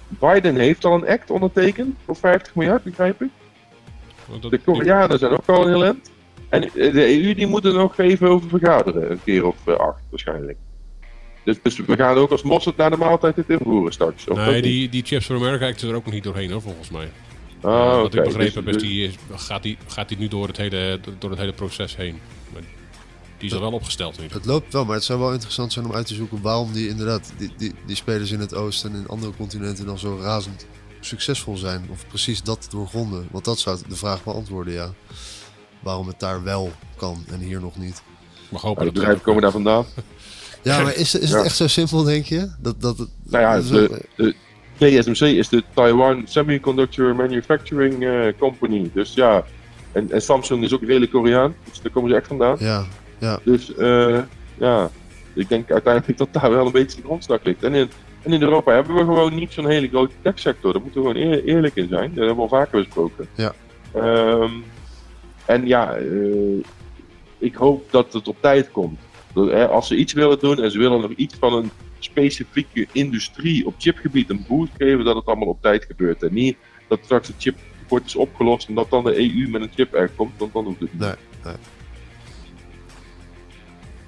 Biden 0.07 0.55
heeft 0.55 0.85
al 0.85 0.93
een 0.93 1.07
act 1.07 1.29
ondertekend 1.31 1.95
voor 2.05 2.15
50 2.15 2.55
miljard, 2.55 2.83
begrijp 2.83 3.21
ik. 3.21 3.29
dat- 4.41 4.51
De 4.51 4.57
Koreanen 4.59 5.19
zijn 5.19 5.31
ook 5.31 5.45
al 5.47 5.67
heel 5.67 5.85
end. 5.85 6.11
En 6.49 6.61
de 6.73 7.05
EU 7.23 7.33
die 7.33 7.47
moet 7.47 7.65
er 7.65 7.73
nog 7.73 7.97
even 7.97 8.27
over 8.29 8.49
vergaderen, 8.49 9.11
een 9.11 9.23
keer 9.23 9.45
of 9.45 9.67
acht 9.67 10.01
waarschijnlijk. 10.09 10.57
Dus, 11.43 11.57
dus 11.63 11.77
we 11.79 11.95
gaan 11.95 12.17
ook 12.17 12.31
als 12.31 12.43
mosterd 12.43 12.77
naar 12.77 12.89
de 12.89 12.97
maaltijd 12.97 13.35
dit 13.35 13.49
invoeren 13.49 13.93
straks. 13.93 14.25
Nee, 14.25 14.61
die, 14.61 14.89
die 14.89 15.03
Chips 15.05 15.25
for 15.25 15.35
America 15.35 15.67
Act 15.67 15.75
is 15.83 15.89
er 15.89 15.95
ook 15.95 16.05
nog 16.05 16.13
niet 16.13 16.23
doorheen 16.23 16.51
hoor, 16.51 16.61
volgens 16.61 16.89
mij. 16.89 17.09
Ah, 17.61 17.91
Eh, 17.91 18.01
wat 18.01 18.13
ik 18.13 18.23
begrepen 18.23 18.35
Dus- 18.45 18.53
heb, 18.53 18.67
is 18.67 18.73
dus- 18.73 18.81
die, 18.81 19.11
gaat 19.37 19.63
die, 19.63 19.77
gaat 19.87 20.07
die 20.09 20.17
nu 20.17 20.27
door 20.27 20.47
het 20.47 20.57
hele, 20.57 20.99
door 21.19 21.29
het 21.29 21.39
hele 21.39 21.53
proces 21.53 21.95
heen. 21.95 22.19
Maar 22.53 22.61
die 23.37 23.49
is 23.49 23.53
al 23.55 23.61
wel 23.61 23.71
opgesteld 23.71 24.17
in 24.17 24.21
ieder 24.23 24.37
Het 24.37 24.45
loopt 24.45 24.73
wel, 24.73 24.85
maar 24.85 24.95
het 24.95 25.03
zou 25.03 25.19
wel 25.19 25.33
interessant 25.33 25.73
zijn 25.73 25.85
om 25.85 25.93
uit 25.93 26.05
te 26.07 26.13
zoeken 26.15 26.41
waarom 26.41 26.73
die 26.73 26.87
inderdaad, 26.89 27.31
die, 27.37 27.51
die, 27.57 27.73
die 27.85 27.95
spelers 27.95 28.31
in 28.31 28.39
het 28.39 28.53
oosten 28.55 28.91
en 28.93 28.97
in 28.99 29.07
andere 29.07 29.33
continenten 29.37 29.85
dan 29.85 29.99
zo 29.99 30.19
razend 30.21 30.65
succesvol 30.99 31.57
zijn. 31.57 31.87
Of 31.91 32.07
precies 32.07 32.43
dat 32.43 32.67
doorgronden. 32.69 33.27
Want 33.31 33.45
dat 33.45 33.59
zou 33.59 33.77
de 33.87 33.95
vraag 33.95 34.23
beantwoorden, 34.23 34.73
ja. 34.73 34.93
Waarom 35.79 36.07
het 36.07 36.19
daar 36.19 36.43
wel 36.43 36.71
kan 36.95 37.23
en 37.31 37.39
hier 37.39 37.59
nog 37.59 37.77
niet. 37.77 38.01
Mag 38.49 38.61
hopen 38.61 38.75
Maar 38.83 38.85
de 38.85 38.91
dat 38.91 38.93
bedrijven 38.93 39.21
komen 39.23 39.41
daar 39.41 39.51
vandaan. 39.51 39.85
Ja, 40.63 40.79
maar 40.83 40.95
is, 40.95 41.15
is 41.15 41.29
het 41.29 41.39
Ja. 41.39 41.43
echt 41.45 41.55
zo 41.55 41.67
simpel, 41.67 42.03
denk 42.03 42.25
je? 42.25 42.51
Dat, 42.59 42.81
dat, 42.81 42.97
het- 42.97 43.09
Nou 43.23 43.43
ja, 43.43 43.53
dat 43.55 43.63
is 43.63 43.69
de, 43.69 44.01
de 44.15 44.35
TSMC 44.79 45.21
is 45.21 45.49
de 45.49 45.63
Taiwan 45.73 46.21
Semiconductor 46.27 47.15
Manufacturing 47.15 48.03
eh, 48.05 48.25
Company. 48.37 48.89
Dus 48.93 49.13
ja, 49.13 49.43
en, 49.91 50.11
en 50.11 50.21
Samsung 50.21 50.63
is 50.63 50.73
ook 50.73 50.81
redelijk 50.83 51.11
Koreaan. 51.11 51.55
Dus 51.69 51.81
daar 51.81 51.91
komen 51.91 52.09
ze 52.09 52.15
echt 52.15 52.27
vandaan. 52.27 52.55
ja, 52.59 52.85
ja. 53.17 53.39
Dus 53.43 53.75
eh, 53.75 54.19
ja, 54.57 54.89
ik 55.33 55.49
denk 55.49 55.71
uiteindelijk 55.71 56.17
dat 56.17 56.27
daar 56.31 56.51
wel 56.51 56.65
een 56.65 56.71
beetje 56.71 56.97
de 56.97 57.03
grondslag 57.03 57.39
ligt. 57.43 57.63
En 57.63 57.73
in, 57.73 57.89
en 58.23 58.33
in 58.33 58.41
Europa 58.41 58.73
hebben 58.73 58.93
we 58.95 58.99
gewoon 59.03 59.35
niet 59.35 59.51
zo'n 59.53 59.67
hele 59.69 59.87
grote 59.87 60.13
techsector. 60.21 60.73
Daar 60.73 60.81
moeten 60.81 61.03
we 61.03 61.07
gewoon 61.09 61.31
eer- 61.31 61.43
eerlijk 61.43 61.75
in 61.75 61.87
zijn. 61.87 62.09
Dat 62.09 62.17
hebben 62.17 62.35
we 62.35 62.41
al 62.41 62.47
vaker 62.59 62.79
besproken. 62.79 63.27
Ja. 63.35 63.53
Ehm, 63.93 64.51
en 65.45 65.67
ja, 65.67 65.93
eh, 65.95 66.65
ik 67.37 67.55
hoop 67.55 67.91
dat 67.91 68.13
het 68.13 68.27
op 68.27 68.37
tijd 68.39 68.71
komt. 68.71 68.99
Hè, 69.33 69.67
als 69.67 69.87
ze 69.87 69.95
iets 69.95 70.13
willen 70.13 70.39
doen 70.39 70.61
en 70.63 70.71
ze 70.71 70.77
willen 70.77 71.01
nog 71.01 71.11
iets 71.11 71.35
van 71.39 71.53
een 71.53 71.71
specifieke 71.99 72.87
industrie 72.91 73.65
op 73.65 73.73
chipgebied 73.77 74.29
een 74.29 74.45
boost 74.47 74.71
geven, 74.77 75.05
dat 75.05 75.15
het 75.15 75.25
allemaal 75.25 75.47
op 75.47 75.61
tijd 75.61 75.85
gebeurt. 75.85 76.23
En 76.23 76.33
niet 76.33 76.57
dat 76.87 76.99
straks 77.03 77.27
de 77.27 77.33
chip 77.37 77.57
tekort 77.79 78.05
is 78.05 78.15
opgelost 78.15 78.67
en 78.67 78.75
dat 78.75 78.89
dan 78.89 79.03
de 79.03 79.17
EU 79.17 79.47
met 79.49 79.61
een 79.61 79.71
chip 79.75 79.93
er 79.93 80.09
komt, 80.15 80.31
want 80.37 80.53
dan 80.53 80.63
hoeft 80.65 80.79
het 80.79 80.91
niet. 80.91 81.01
Nee, 81.01 81.13
nee. 81.43 81.53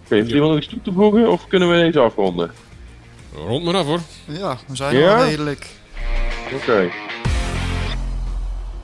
Oké, 0.04 0.16
heeft 0.16 0.32
iemand 0.32 0.52
nog 0.52 0.62
iets 0.62 0.72
toe 0.72 0.82
te 0.82 0.92
voegen 0.94 1.32
of 1.32 1.48
kunnen 1.48 1.70
we 1.70 1.76
deze 1.76 2.00
afronden? 2.00 2.52
Rond 3.34 3.64
maar 3.64 3.76
af 3.76 3.86
hoor. 3.86 4.00
Ja, 4.28 4.58
we 4.68 4.76
zijn 4.76 4.98
Ja? 4.98 5.16
al 5.18 5.24
redelijk. 5.24 5.68
Oké. 6.54 6.90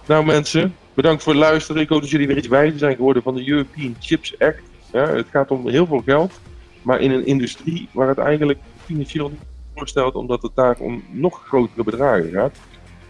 Nou 0.05 0.25
mensen, 0.25 0.75
bedankt 0.93 1.23
voor 1.23 1.33
het 1.33 1.41
luisteren. 1.41 1.81
Ik 1.81 1.89
hoop 1.89 2.01
dat 2.01 2.09
jullie 2.09 2.27
weer 2.27 2.37
iets 2.37 2.47
wijzer 2.47 2.79
zijn 2.79 2.95
geworden 2.95 3.23
van 3.23 3.35
de 3.35 3.49
European 3.49 3.95
Chips 3.99 4.39
Act. 4.39 4.61
Ja, 4.93 5.07
het 5.07 5.27
gaat 5.31 5.51
om 5.51 5.69
heel 5.69 5.85
veel 5.85 6.01
geld, 6.05 6.39
maar 6.87 7.01
in 7.01 7.11
een 7.11 7.25
industrie 7.25 7.89
waar 7.91 8.07
het 8.07 8.17
eigenlijk 8.17 8.59
financieel 8.85 9.29
niet 9.29 9.39
voorstelt, 9.75 10.15
omdat 10.15 10.41
het 10.41 10.51
daar 10.55 10.77
om 10.79 11.03
nog 11.11 11.45
grotere 11.45 11.83
bedragen 11.83 12.29
gaat. 12.29 12.57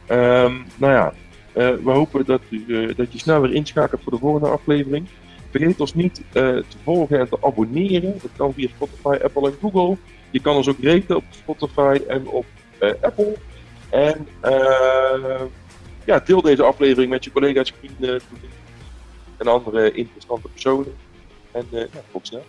Ehm, 0.06 0.54
nou 0.78 0.94
ja, 0.94 1.14
eh, 1.54 1.70
we 1.84 1.92
hopen 1.92 2.26
dat, 2.26 2.42
u, 2.50 2.66
eh, 2.68 2.96
dat 2.96 3.12
je 3.12 3.20
snel 3.20 3.42
weer 3.42 3.54
inschakelt 3.54 4.02
voor 4.04 4.12
de 4.12 4.18
volgende 4.18 4.48
aflevering. 4.48 5.08
Vergeet 5.50 5.80
ons 5.80 5.94
niet 5.94 6.22
eh, 6.28 6.44
te 6.44 6.78
volgen 6.84 7.20
en 7.20 7.30
te 7.30 7.38
abonneren. 7.42 8.14
Dat 8.22 8.32
kan 8.36 8.54
via 8.54 8.68
Spotify, 8.68 9.18
Apple 9.24 9.50
en 9.50 9.58
Google. 9.62 9.98
Je 10.30 10.42
kan 10.42 10.56
ons 10.56 10.70
ook 10.70 10.82
raten 10.82 11.16
op 11.16 11.24
Spotify 11.30 12.02
en 12.08 12.28
op 12.28 12.46
Apple. 13.02 13.36
En 13.90 14.28
ja, 16.06 16.20
deel 16.20 16.42
deze 16.42 16.64
aflevering 16.64 17.10
met 17.10 17.24
je 17.24 17.32
collega's, 17.32 17.74
vrienden 17.80 18.22
en 19.38 19.48
andere 19.48 19.92
interessante 19.92 20.48
personen. 20.48 20.94
En 21.52 21.68
eh, 21.72 21.80
ja, 21.80 22.02
tot 22.12 22.28
snel. 22.28 22.44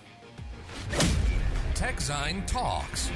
TechZine 1.78 2.44
Talks. 2.44 3.10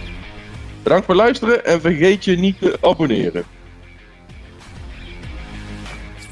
Bedankt 0.82 1.04
voor 1.06 1.14
het 1.14 1.24
luisteren 1.24 1.64
en 1.64 1.80
vergeet 1.80 2.24
je 2.24 2.38
niet 2.38 2.58
te 2.58 2.78
abonneren. 2.80 3.44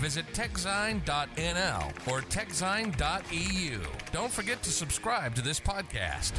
Visit 0.00 0.34
techzine.nl 0.34 2.12
or 2.12 2.26
techzine.eu. 2.26 3.78
Don't 4.12 4.32
forget 4.32 4.62
to 4.62 4.70
subscribe 4.70 5.32
to 5.34 5.42
this 5.42 5.60
podcast. 5.60 6.32